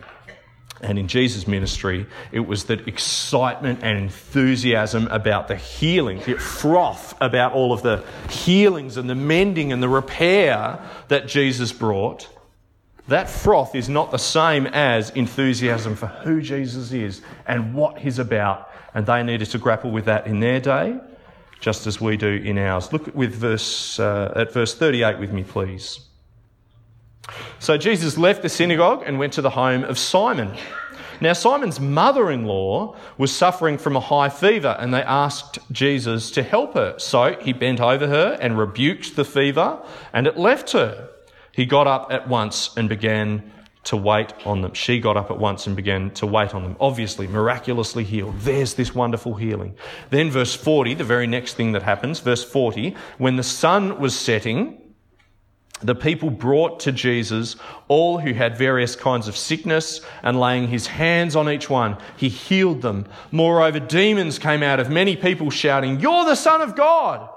And 0.83 0.99
in 0.99 1.09
Jesus' 1.09 1.47
ministry, 1.47 2.07
it 2.33 2.41
was 2.41 2.65
that 2.65 2.89
excitement 2.89 3.81
and 3.83 3.99
enthusiasm 3.99 5.09
about 5.09 5.47
the 5.47 5.57
healing, 5.57 6.21
the 6.21 6.39
froth 6.39 7.15
about 7.21 7.53
all 7.53 7.73
of 7.73 7.83
the 7.83 8.03
healings 8.31 8.97
and 8.97 9.09
the 9.09 9.15
mending 9.15 9.73
and 9.73 9.83
the 9.83 9.89
repair 9.89 10.81
that 11.09 11.29
Jesus 11.29 11.73
brought. 11.73 12.29
That 13.09 13.29
froth 13.29 13.75
is 13.75 13.89
not 13.89 14.11
the 14.11 14.19
same 14.19 14.67
as 14.69 15.11
enthusiasm 15.11 15.97
for 15.97 16.07
who 16.07 16.41
Jesus 16.41 16.93
is 16.93 17.21
and 17.47 17.75
what 17.75 17.99
he's 17.99 18.19
about. 18.19 18.71
And 18.95 19.05
they 19.05 19.23
needed 19.23 19.51
to 19.51 19.59
grapple 19.59 19.91
with 19.91 20.07
that 20.07 20.27
in 20.27 20.41
their 20.41 20.61
day 20.61 20.99
just 21.61 21.87
as 21.87 22.01
we 22.01 22.17
do 22.17 22.29
in 22.29 22.59
ours. 22.59 22.93
Look 22.93 23.15
with 23.15 23.35
verse, 23.35 24.01
uh, 24.01 24.33
at 24.35 24.53
verse 24.53 24.75
38 24.75 25.19
with 25.19 25.33
me, 25.33 25.45
please. 25.45 26.01
So 27.59 27.77
Jesus 27.77 28.19
left 28.19 28.43
the 28.43 28.49
synagogue 28.49 29.03
and 29.07 29.19
went 29.19 29.35
to 29.35 29.43
the 29.43 29.51
home 29.51 29.85
of 29.85 29.99
Simon. 29.99 30.57
Now, 31.21 31.35
Simon's 31.35 31.79
mother 31.79 32.31
in 32.31 32.45
law 32.47 32.97
was 33.19 33.37
suffering 33.37 33.77
from 33.77 33.95
a 33.95 34.01
high 34.01 34.31
fever, 34.31 34.75
and 34.81 34.95
they 34.95 35.03
asked 35.03 35.59
Jesus 35.71 36.31
to 36.31 36.43
help 36.43 36.73
her. 36.75 36.99
So 36.99 37.37
he 37.39 37.53
bent 37.53 37.79
over 37.79 38.07
her 38.07 38.39
and 38.41 38.59
rebuked 38.59 39.17
the 39.17 39.25
fever, 39.25 39.83
and 40.15 40.27
it 40.27 40.39
left 40.39 40.73
her. 40.73 41.11
He 41.53 41.67
got 41.67 41.87
up 41.87 42.11
at 42.11 42.27
once 42.27 42.75
and 42.75 42.89
began 42.89 43.53
to 43.85 43.97
wait 43.97 44.33
on 44.45 44.61
them. 44.61 44.75
She 44.75 45.01
got 45.01 45.17
up 45.17 45.31
at 45.31 45.39
once 45.39 45.67
and 45.67 45.75
began 45.75 46.11
to 46.13 46.27
wait 46.27 46.55
on 46.55 46.63
them. 46.63 46.77
Obviously, 46.81 47.27
miraculously 47.27 48.05
healed. 48.05 48.39
There's 48.41 48.75
this 48.75 48.95
wonderful 48.95 49.35
healing. 49.35 49.75
Then, 50.11 50.31
verse 50.31 50.55
40, 50.55 50.95
the 50.95 51.05
very 51.05 51.27
next 51.27 51.55
thing 51.55 51.73
that 51.73 51.83
happens, 51.83 52.21
verse 52.21 52.45
40, 52.45 52.95
when 53.19 53.37
the 53.37 53.43
sun 53.43 53.99
was 53.99 54.15
setting, 54.19 54.81
the 55.83 55.95
people 55.95 56.29
brought 56.29 56.81
to 56.81 56.93
Jesus 56.93 57.57
all 57.89 58.19
who 58.19 58.35
had 58.35 58.59
various 58.59 58.95
kinds 58.95 59.29
of 59.29 59.37
sickness, 59.37 60.03
and 60.23 60.39
laying 60.39 60.69
his 60.69 60.87
hands 60.87 61.35
on 61.35 61.49
each 61.49 61.71
one, 61.71 61.97
he 62.19 62.29
healed 62.29 62.83
them. 62.83 63.07
Moreover, 63.33 63.81
demons 63.81 64.39
came 64.39 64.63
out 64.63 64.79
of 64.79 64.91
many 64.91 65.17
people 65.17 65.51
shouting, 65.51 66.01
You're 66.01 66.27
the 66.27 66.35
Son 66.35 66.61
of 66.61 66.77
God! 66.77 67.29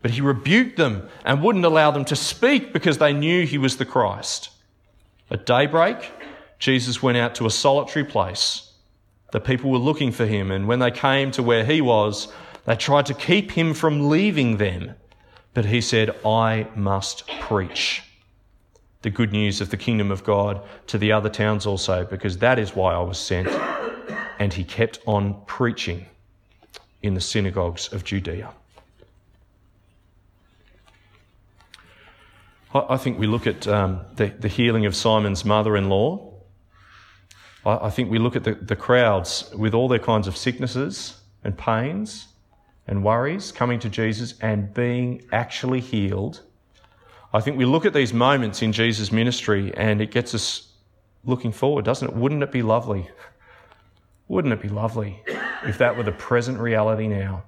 But 0.00 0.12
he 0.12 0.22
rebuked 0.22 0.78
them 0.78 1.10
and 1.26 1.42
wouldn't 1.42 1.64
allow 1.66 1.90
them 1.90 2.06
to 2.06 2.16
speak 2.16 2.72
because 2.72 2.96
they 2.96 3.12
knew 3.12 3.44
he 3.44 3.58
was 3.58 3.76
the 3.76 3.84
Christ. 3.84 4.48
At 5.30 5.46
daybreak, 5.46 6.10
Jesus 6.58 7.02
went 7.02 7.16
out 7.16 7.34
to 7.36 7.46
a 7.46 7.50
solitary 7.50 8.04
place. 8.04 8.72
The 9.32 9.40
people 9.40 9.70
were 9.70 9.78
looking 9.78 10.10
for 10.10 10.26
him, 10.26 10.50
and 10.50 10.66
when 10.66 10.80
they 10.80 10.90
came 10.90 11.30
to 11.32 11.42
where 11.42 11.64
he 11.64 11.80
was, 11.80 12.32
they 12.64 12.74
tried 12.74 13.06
to 13.06 13.14
keep 13.14 13.52
him 13.52 13.72
from 13.74 14.08
leaving 14.08 14.56
them. 14.56 14.94
But 15.54 15.66
he 15.66 15.80
said, 15.80 16.16
I 16.24 16.66
must 16.74 17.28
preach 17.40 18.02
the 19.02 19.10
good 19.10 19.32
news 19.32 19.60
of 19.60 19.70
the 19.70 19.76
kingdom 19.76 20.10
of 20.10 20.24
God 20.24 20.60
to 20.88 20.98
the 20.98 21.12
other 21.12 21.30
towns 21.30 21.64
also, 21.64 22.04
because 22.04 22.38
that 22.38 22.58
is 22.58 22.74
why 22.74 22.94
I 22.94 23.00
was 23.00 23.18
sent. 23.18 23.48
And 24.38 24.52
he 24.52 24.64
kept 24.64 24.98
on 25.06 25.40
preaching 25.46 26.06
in 27.02 27.14
the 27.14 27.20
synagogues 27.20 27.92
of 27.92 28.04
Judea. 28.04 28.52
I 32.72 32.98
think 32.98 33.18
we 33.18 33.26
look 33.26 33.48
at 33.48 33.66
um, 33.66 34.00
the, 34.14 34.26
the, 34.26 34.46
healing 34.46 34.86
of 34.86 34.94
Simon's 34.94 35.44
mother 35.44 35.76
in 35.76 35.88
law. 35.88 36.34
I, 37.66 37.86
I, 37.86 37.90
think 37.90 38.10
we 38.10 38.18
look 38.18 38.36
at 38.36 38.44
the, 38.44 38.54
the 38.54 38.76
crowds 38.76 39.50
with 39.56 39.74
all 39.74 39.88
their 39.88 39.98
kinds 39.98 40.28
of 40.28 40.36
sicknesses 40.36 41.20
and 41.42 41.58
pains 41.58 42.28
and 42.86 43.02
worries 43.02 43.50
coming 43.50 43.80
to 43.80 43.88
Jesus 43.88 44.34
and 44.40 44.72
being 44.72 45.22
actually 45.32 45.80
healed. 45.80 46.42
I 47.32 47.40
think 47.40 47.58
we 47.58 47.64
look 47.64 47.86
at 47.86 47.92
these 47.92 48.12
moments 48.12 48.62
in 48.62 48.72
Jesus' 48.72 49.10
ministry 49.10 49.72
and 49.76 50.00
it 50.00 50.12
gets 50.12 50.32
us 50.32 50.68
looking 51.24 51.50
forward, 51.50 51.84
doesn't 51.84 52.08
it? 52.08 52.14
Wouldn't 52.14 52.42
it 52.42 52.52
be 52.52 52.62
lovely? 52.62 53.08
Wouldn't 54.28 54.54
it 54.54 54.62
be 54.62 54.68
lovely 54.68 55.22
if 55.66 55.78
that 55.78 55.96
were 55.96 56.04
the 56.04 56.12
present 56.12 56.60
reality 56.60 57.08
now? 57.08 57.42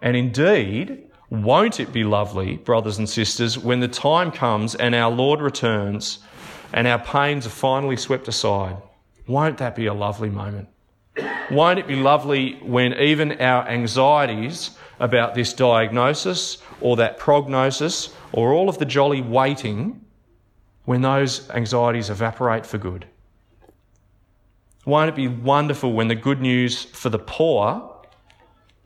And 0.00 0.16
indeed, 0.16 1.10
won't 1.30 1.80
it 1.80 1.92
be 1.92 2.04
lovely, 2.04 2.56
brothers 2.58 2.98
and 2.98 3.08
sisters, 3.08 3.58
when 3.58 3.80
the 3.80 3.88
time 3.88 4.30
comes 4.30 4.74
and 4.74 4.94
our 4.94 5.10
Lord 5.10 5.40
returns 5.40 6.18
and 6.72 6.86
our 6.86 6.98
pains 6.98 7.46
are 7.46 7.50
finally 7.50 7.96
swept 7.96 8.28
aside? 8.28 8.76
Won't 9.26 9.58
that 9.58 9.74
be 9.74 9.86
a 9.86 9.94
lovely 9.94 10.30
moment? 10.30 10.68
Won't 11.50 11.78
it 11.78 11.86
be 11.86 11.96
lovely 11.96 12.54
when 12.62 12.94
even 12.94 13.40
our 13.40 13.66
anxieties 13.68 14.72
about 15.00 15.34
this 15.34 15.52
diagnosis 15.52 16.58
or 16.80 16.96
that 16.96 17.18
prognosis 17.18 18.14
or 18.32 18.52
all 18.52 18.68
of 18.68 18.78
the 18.78 18.84
jolly 18.84 19.20
waiting, 19.20 20.00
when 20.84 21.02
those 21.02 21.48
anxieties 21.50 22.10
evaporate 22.10 22.66
for 22.66 22.78
good? 22.78 23.06
Won't 24.84 25.08
it 25.08 25.16
be 25.16 25.28
wonderful 25.28 25.92
when 25.92 26.08
the 26.08 26.14
good 26.14 26.40
news 26.40 26.84
for 26.84 27.08
the 27.08 27.18
poor 27.18 27.93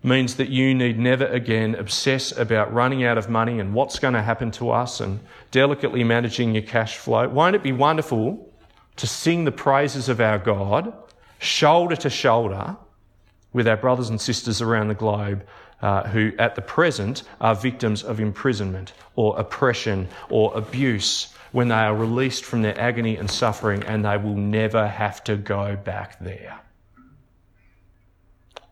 means 0.03 0.37
that 0.37 0.49
you 0.49 0.75
need 0.75 0.99
never 0.99 1.27
again 1.27 1.75
obsess 1.75 2.37
about 2.37 2.73
running 2.73 3.05
out 3.05 3.19
of 3.19 3.29
money 3.29 3.59
and 3.59 3.75
what's 3.75 3.99
going 3.99 4.15
to 4.15 4.23
happen 4.23 4.51
to 4.53 4.71
us 4.71 5.01
and 5.01 5.21
delicately 5.51 6.05
managing 6.05 6.55
your 6.55 6.63
cash 6.63 6.97
flow. 6.97 7.29
Won't 7.29 7.57
it 7.57 7.63
be 7.63 7.73
wonderful 7.73 8.49
to 8.97 9.07
sing 9.07 9.45
the 9.45 9.53
praises 9.53 10.09
of 10.09 10.21
our 10.21 10.39
God 10.39 10.93
shoulder 11.39 11.97
to 11.97 12.11
shoulder 12.11 12.77
with 13.53 13.67
our 13.67 13.77
brothers 13.77 14.09
and 14.09 14.21
sisters 14.21 14.61
around 14.61 14.89
the 14.89 14.95
globe 14.95 15.45
uh, 15.83 16.03
who 16.09 16.33
at 16.39 16.55
the 16.55 16.63
present 16.63 17.23
are 17.41 17.55
victims 17.55 18.03
of 18.03 18.21
imprisonment 18.21 18.93
or 19.17 19.39
oppression 19.39 20.09
or 20.29 20.57
abuse 20.57 21.33
when 21.53 21.69
they 21.69 21.75
are 21.75 21.95
released 21.95 22.45
from 22.45 22.63
their 22.63 22.79
agony 22.79 23.17
and 23.17 23.31
suffering 23.31 23.83
and 23.85 24.05
they 24.05 24.17
will 24.17 24.37
never 24.37 24.87
have 24.87 25.25
to 25.25 25.37
go 25.37 25.77
back 25.77 26.19
there. 26.21 26.61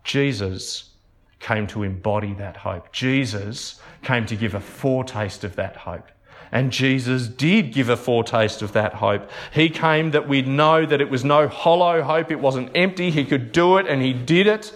Jesus 0.04 0.90
came 1.38 1.66
to 1.68 1.82
embody 1.82 2.34
that 2.34 2.56
hope. 2.58 2.92
Jesus 2.92 3.80
came 4.02 4.26
to 4.26 4.36
give 4.36 4.54
a 4.54 4.60
foretaste 4.60 5.44
of 5.44 5.56
that 5.56 5.76
hope. 5.76 6.08
And 6.52 6.70
Jesus 6.70 7.26
did 7.26 7.72
give 7.72 7.88
a 7.88 7.96
foretaste 7.96 8.62
of 8.62 8.72
that 8.72 8.94
hope. 8.94 9.28
He 9.52 9.68
came 9.68 10.12
that 10.12 10.28
we'd 10.28 10.46
know 10.46 10.86
that 10.86 11.00
it 11.00 11.10
was 11.10 11.24
no 11.24 11.48
hollow 11.48 12.02
hope, 12.02 12.30
it 12.30 12.40
wasn't 12.40 12.70
empty, 12.74 13.10
He 13.10 13.24
could 13.24 13.52
do 13.52 13.78
it, 13.78 13.86
and 13.86 14.00
He 14.00 14.12
did 14.12 14.46
it. 14.46 14.72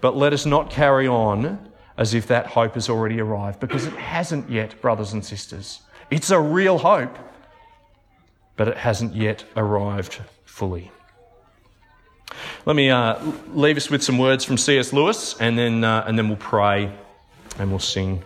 But 0.00 0.16
let 0.16 0.32
us 0.32 0.46
not 0.46 0.70
carry 0.70 1.08
on 1.08 1.70
as 1.96 2.14
if 2.14 2.26
that 2.26 2.46
hope 2.46 2.74
has 2.74 2.88
already 2.88 3.20
arrived, 3.20 3.60
because 3.60 3.86
it 3.86 3.94
hasn't 3.94 4.50
yet, 4.50 4.80
brothers 4.80 5.12
and 5.12 5.24
sisters. 5.24 5.80
It's 6.10 6.30
a 6.30 6.40
real 6.40 6.78
hope, 6.78 7.16
but 8.56 8.68
it 8.68 8.76
hasn't 8.76 9.14
yet 9.14 9.44
arrived 9.56 10.20
fully. 10.44 10.90
Let 12.66 12.76
me 12.76 12.90
uh, 12.90 13.18
leave 13.52 13.76
us 13.76 13.90
with 13.90 14.02
some 14.02 14.18
words 14.18 14.44
from 14.44 14.56
C.S. 14.56 14.92
Lewis, 14.92 15.36
and 15.40 15.58
then, 15.58 15.84
uh, 15.84 16.04
and 16.06 16.18
then 16.18 16.28
we'll 16.28 16.36
pray 16.36 16.92
and 17.58 17.70
we'll 17.70 17.78
sing. 17.78 18.22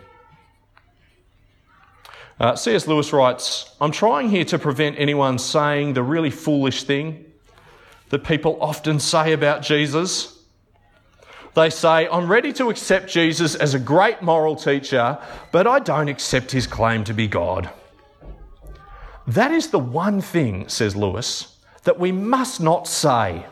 Uh, 2.39 2.55
C.S. 2.55 2.87
Lewis 2.87 3.11
writes 3.13 3.75
I'm 3.81 3.91
trying 3.91 4.29
here 4.29 4.45
to 4.45 4.59
prevent 4.59 4.99
anyone 4.99 5.39
saying 5.39 5.93
the 5.93 6.03
really 6.03 6.29
foolish 6.29 6.83
thing 6.83 7.25
that 8.09 8.23
people 8.23 8.57
often 8.61 8.99
say 8.99 9.33
about 9.33 9.61
Jesus. 9.61 10.33
They 11.55 11.71
say, 11.71 12.07
I'm 12.07 12.31
ready 12.31 12.53
to 12.53 12.69
accept 12.69 13.09
Jesus 13.09 13.55
as 13.55 13.73
a 13.73 13.79
great 13.79 14.21
moral 14.21 14.55
teacher, 14.55 15.17
but 15.51 15.65
I 15.65 15.79
don't 15.79 16.07
accept 16.07 16.51
his 16.51 16.67
claim 16.67 17.03
to 17.05 17.13
be 17.15 17.27
God. 17.27 17.71
That 19.25 19.51
is 19.51 19.71
the 19.71 19.79
one 19.79 20.21
thing, 20.21 20.69
says 20.69 20.95
Lewis, 20.95 21.57
that 21.83 21.99
we 21.99 22.11
must 22.11 22.61
not 22.61 22.87
say. 22.87 23.45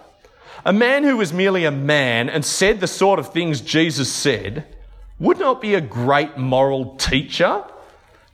A 0.66 0.74
man 0.74 1.04
who 1.04 1.18
was 1.18 1.32
merely 1.32 1.64
a 1.64 1.72
man 1.72 2.28
and 2.28 2.44
said 2.44 2.80
the 2.80 2.88
sort 2.88 3.20
of 3.20 3.32
things 3.32 3.62
Jesus 3.62 4.12
said 4.12 4.66
would 5.20 5.38
not 5.38 5.62
be 5.62 5.76
a 5.76 5.82
great 5.82 6.38
moral 6.38 6.96
teacher. 6.96 7.64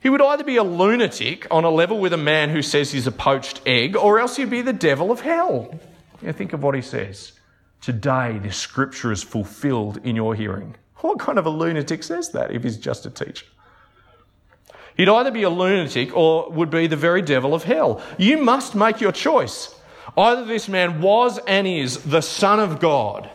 He 0.00 0.08
would 0.08 0.22
either 0.22 0.42
be 0.42 0.56
a 0.56 0.64
lunatic 0.64 1.46
on 1.50 1.64
a 1.64 1.70
level 1.70 2.00
with 2.00 2.14
a 2.14 2.16
man 2.16 2.48
who 2.48 2.62
says 2.62 2.90
he's 2.90 3.06
a 3.06 3.12
poached 3.12 3.60
egg, 3.66 3.96
or 3.96 4.18
else 4.18 4.36
he'd 4.36 4.48
be 4.48 4.62
the 4.62 4.72
devil 4.72 5.12
of 5.12 5.20
hell. 5.20 5.78
Yeah, 6.22 6.32
think 6.32 6.54
of 6.54 6.62
what 6.62 6.74
he 6.74 6.80
says. 6.80 7.32
Today, 7.82 8.38
this 8.42 8.56
scripture 8.56 9.12
is 9.12 9.22
fulfilled 9.22 10.00
in 10.02 10.16
your 10.16 10.34
hearing. 10.34 10.74
What 10.96 11.18
kind 11.18 11.38
of 11.38 11.44
a 11.44 11.50
lunatic 11.50 12.02
says 12.02 12.30
that 12.30 12.50
if 12.50 12.64
he's 12.64 12.78
just 12.78 13.04
a 13.04 13.10
teacher? 13.10 13.46
He'd 14.96 15.08
either 15.08 15.30
be 15.30 15.42
a 15.42 15.50
lunatic 15.50 16.16
or 16.16 16.50
would 16.50 16.70
be 16.70 16.86
the 16.86 16.96
very 16.96 17.20
devil 17.20 17.54
of 17.54 17.64
hell. 17.64 18.02
You 18.18 18.38
must 18.38 18.74
make 18.74 19.00
your 19.00 19.12
choice. 19.12 19.74
Either 20.16 20.44
this 20.44 20.68
man 20.68 21.00
was 21.00 21.38
and 21.46 21.66
is 21.66 21.98
the 22.04 22.20
Son 22.20 22.60
of 22.60 22.80
God, 22.80 23.30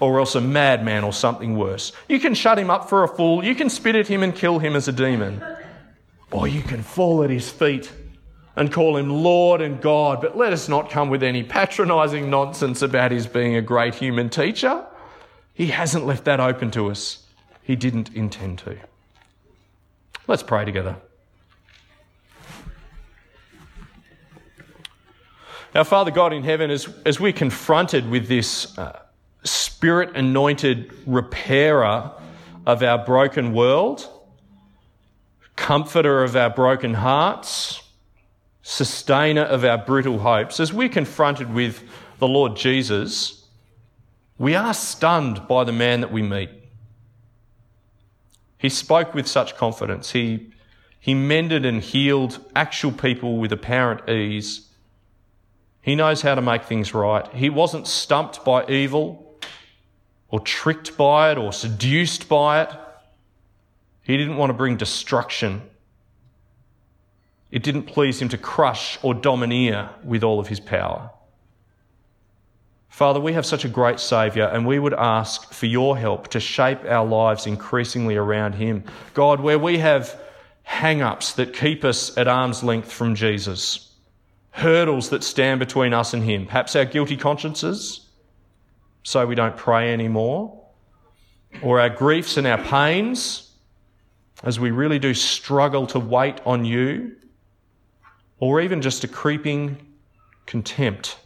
or 0.00 0.18
else 0.18 0.34
a 0.34 0.40
madman 0.40 1.04
or 1.04 1.12
something 1.12 1.56
worse. 1.56 1.92
You 2.08 2.18
can 2.18 2.34
shut 2.34 2.58
him 2.58 2.70
up 2.70 2.88
for 2.88 3.04
a 3.04 3.08
fool, 3.08 3.44
you 3.44 3.54
can 3.54 3.70
spit 3.70 3.94
at 3.94 4.08
him 4.08 4.22
and 4.22 4.34
kill 4.34 4.58
him 4.58 4.74
as 4.76 4.88
a 4.88 4.92
demon, 4.92 5.42
or 6.30 6.48
you 6.48 6.62
can 6.62 6.82
fall 6.82 7.22
at 7.22 7.30
his 7.30 7.50
feet 7.50 7.90
and 8.56 8.72
call 8.72 8.96
him 8.96 9.10
Lord 9.10 9.60
and 9.60 9.80
God, 9.80 10.20
but 10.20 10.36
let 10.36 10.52
us 10.52 10.68
not 10.68 10.90
come 10.90 11.10
with 11.10 11.22
any 11.22 11.42
patronising 11.42 12.30
nonsense 12.30 12.82
about 12.82 13.10
his 13.10 13.26
being 13.26 13.56
a 13.56 13.62
great 13.62 13.94
human 13.94 14.30
teacher. 14.30 14.84
He 15.52 15.66
hasn't 15.68 16.06
left 16.06 16.24
that 16.24 16.40
open 16.40 16.70
to 16.72 16.90
us. 16.90 17.26
He 17.62 17.76
didn't 17.76 18.14
intend 18.14 18.58
to. 18.60 18.76
Let's 20.26 20.42
pray 20.42 20.64
together. 20.64 20.96
Our 25.74 25.82
Father 25.82 26.12
God 26.12 26.32
in 26.32 26.44
heaven, 26.44 26.70
as, 26.70 26.88
as 27.04 27.18
we're 27.18 27.32
confronted 27.32 28.08
with 28.08 28.28
this 28.28 28.78
uh, 28.78 29.00
spirit 29.42 30.14
anointed 30.14 30.94
repairer 31.04 32.12
of 32.64 32.84
our 32.84 33.04
broken 33.04 33.52
world, 33.52 34.08
comforter 35.56 36.22
of 36.22 36.36
our 36.36 36.48
broken 36.48 36.94
hearts, 36.94 37.82
sustainer 38.62 39.42
of 39.42 39.64
our 39.64 39.76
brittle 39.76 40.20
hopes, 40.20 40.60
as 40.60 40.72
we're 40.72 40.88
confronted 40.88 41.52
with 41.52 41.82
the 42.20 42.28
Lord 42.28 42.54
Jesus, 42.54 43.44
we 44.38 44.54
are 44.54 44.74
stunned 44.74 45.48
by 45.48 45.64
the 45.64 45.72
man 45.72 46.02
that 46.02 46.12
we 46.12 46.22
meet. 46.22 46.50
He 48.58 48.68
spoke 48.68 49.12
with 49.12 49.26
such 49.26 49.56
confidence. 49.56 50.12
He, 50.12 50.52
he 51.00 51.14
mended 51.14 51.66
and 51.66 51.82
healed 51.82 52.38
actual 52.54 52.92
people 52.92 53.38
with 53.38 53.52
apparent 53.52 54.08
ease. 54.08 54.68
He 55.84 55.96
knows 55.96 56.22
how 56.22 56.34
to 56.34 56.40
make 56.40 56.64
things 56.64 56.94
right. 56.94 57.30
He 57.34 57.50
wasn't 57.50 57.86
stumped 57.86 58.42
by 58.42 58.66
evil 58.68 59.38
or 60.30 60.40
tricked 60.40 60.96
by 60.96 61.30
it 61.30 61.36
or 61.36 61.52
seduced 61.52 62.26
by 62.26 62.62
it. 62.62 62.70
He 64.00 64.16
didn't 64.16 64.38
want 64.38 64.48
to 64.48 64.54
bring 64.54 64.78
destruction. 64.78 65.60
It 67.50 67.62
didn't 67.62 67.82
please 67.82 68.20
him 68.22 68.30
to 68.30 68.38
crush 68.38 68.98
or 69.02 69.12
domineer 69.12 69.90
with 70.02 70.24
all 70.24 70.40
of 70.40 70.48
his 70.48 70.58
power. 70.58 71.10
Father, 72.88 73.20
we 73.20 73.34
have 73.34 73.44
such 73.44 73.66
a 73.66 73.68
great 73.68 74.00
Saviour, 74.00 74.48
and 74.48 74.66
we 74.66 74.78
would 74.78 74.94
ask 74.94 75.52
for 75.52 75.66
your 75.66 75.98
help 75.98 76.28
to 76.28 76.40
shape 76.40 76.82
our 76.86 77.04
lives 77.04 77.46
increasingly 77.46 78.16
around 78.16 78.54
him. 78.54 78.84
God, 79.12 79.40
where 79.40 79.58
we 79.58 79.78
have 79.78 80.18
hang 80.62 81.02
ups 81.02 81.34
that 81.34 81.52
keep 81.52 81.84
us 81.84 82.16
at 82.16 82.26
arm's 82.26 82.62
length 82.62 82.90
from 82.90 83.14
Jesus, 83.14 83.93
hurdles 84.54 85.10
that 85.10 85.24
stand 85.24 85.58
between 85.58 85.92
us 85.92 86.14
and 86.14 86.22
Him. 86.22 86.46
Perhaps 86.46 86.76
our 86.76 86.84
guilty 86.84 87.16
consciences, 87.16 88.08
so 89.02 89.26
we 89.26 89.34
don't 89.34 89.56
pray 89.56 89.92
anymore, 89.92 90.62
or 91.60 91.80
our 91.80 91.90
griefs 91.90 92.36
and 92.36 92.46
our 92.46 92.62
pains, 92.62 93.50
as 94.44 94.60
we 94.60 94.70
really 94.70 95.00
do 95.00 95.12
struggle 95.12 95.86
to 95.88 95.98
wait 95.98 96.40
on 96.46 96.64
you, 96.64 97.16
or 98.38 98.60
even 98.60 98.80
just 98.80 99.02
a 99.02 99.08
creeping 99.08 99.76
contempt 100.46 101.18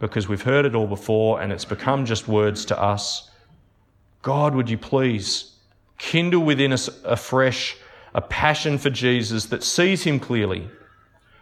because 0.00 0.26
we've 0.28 0.42
heard 0.42 0.64
it 0.64 0.74
all 0.74 0.86
before 0.86 1.40
and 1.40 1.52
it's 1.52 1.64
become 1.64 2.04
just 2.04 2.26
words 2.26 2.64
to 2.64 2.80
us. 2.80 3.30
God, 4.22 4.54
would 4.54 4.68
you 4.68 4.78
please 4.78 5.52
kindle 5.98 6.42
within 6.42 6.72
us 6.72 6.88
afresh 7.04 7.76
a 8.14 8.20
passion 8.20 8.78
for 8.78 8.90
Jesus 8.90 9.46
that 9.46 9.62
sees 9.62 10.02
him 10.02 10.18
clearly, 10.18 10.68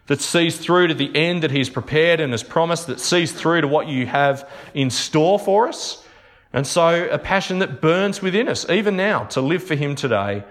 that 0.08 0.20
sees 0.20 0.58
through 0.58 0.88
to 0.88 0.94
the 0.94 1.14
end 1.14 1.42
that 1.42 1.50
he's 1.50 1.70
prepared 1.70 2.18
and 2.20 2.32
has 2.32 2.42
promised, 2.42 2.88
that 2.88 2.98
sees 2.98 3.32
through 3.32 3.60
to 3.60 3.68
what 3.68 3.86
you 3.86 4.06
have 4.06 4.48
in 4.74 4.90
store 4.90 5.38
for 5.38 5.68
us. 5.68 6.04
And 6.52 6.66
so 6.66 7.08
a 7.10 7.18
passion 7.18 7.60
that 7.60 7.80
burns 7.80 8.20
within 8.20 8.48
us, 8.48 8.68
even 8.68 8.96
now, 8.96 9.24
to 9.26 9.40
live 9.40 9.62
for 9.62 9.74
him 9.74 9.94
today 9.94 10.44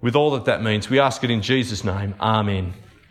with 0.00 0.14
all 0.14 0.30
that 0.32 0.44
that 0.44 0.62
means. 0.62 0.88
We 0.88 1.00
ask 1.00 1.24
it 1.24 1.30
in 1.30 1.42
Jesus' 1.42 1.84
name. 1.84 2.14
Amen. 2.20 2.74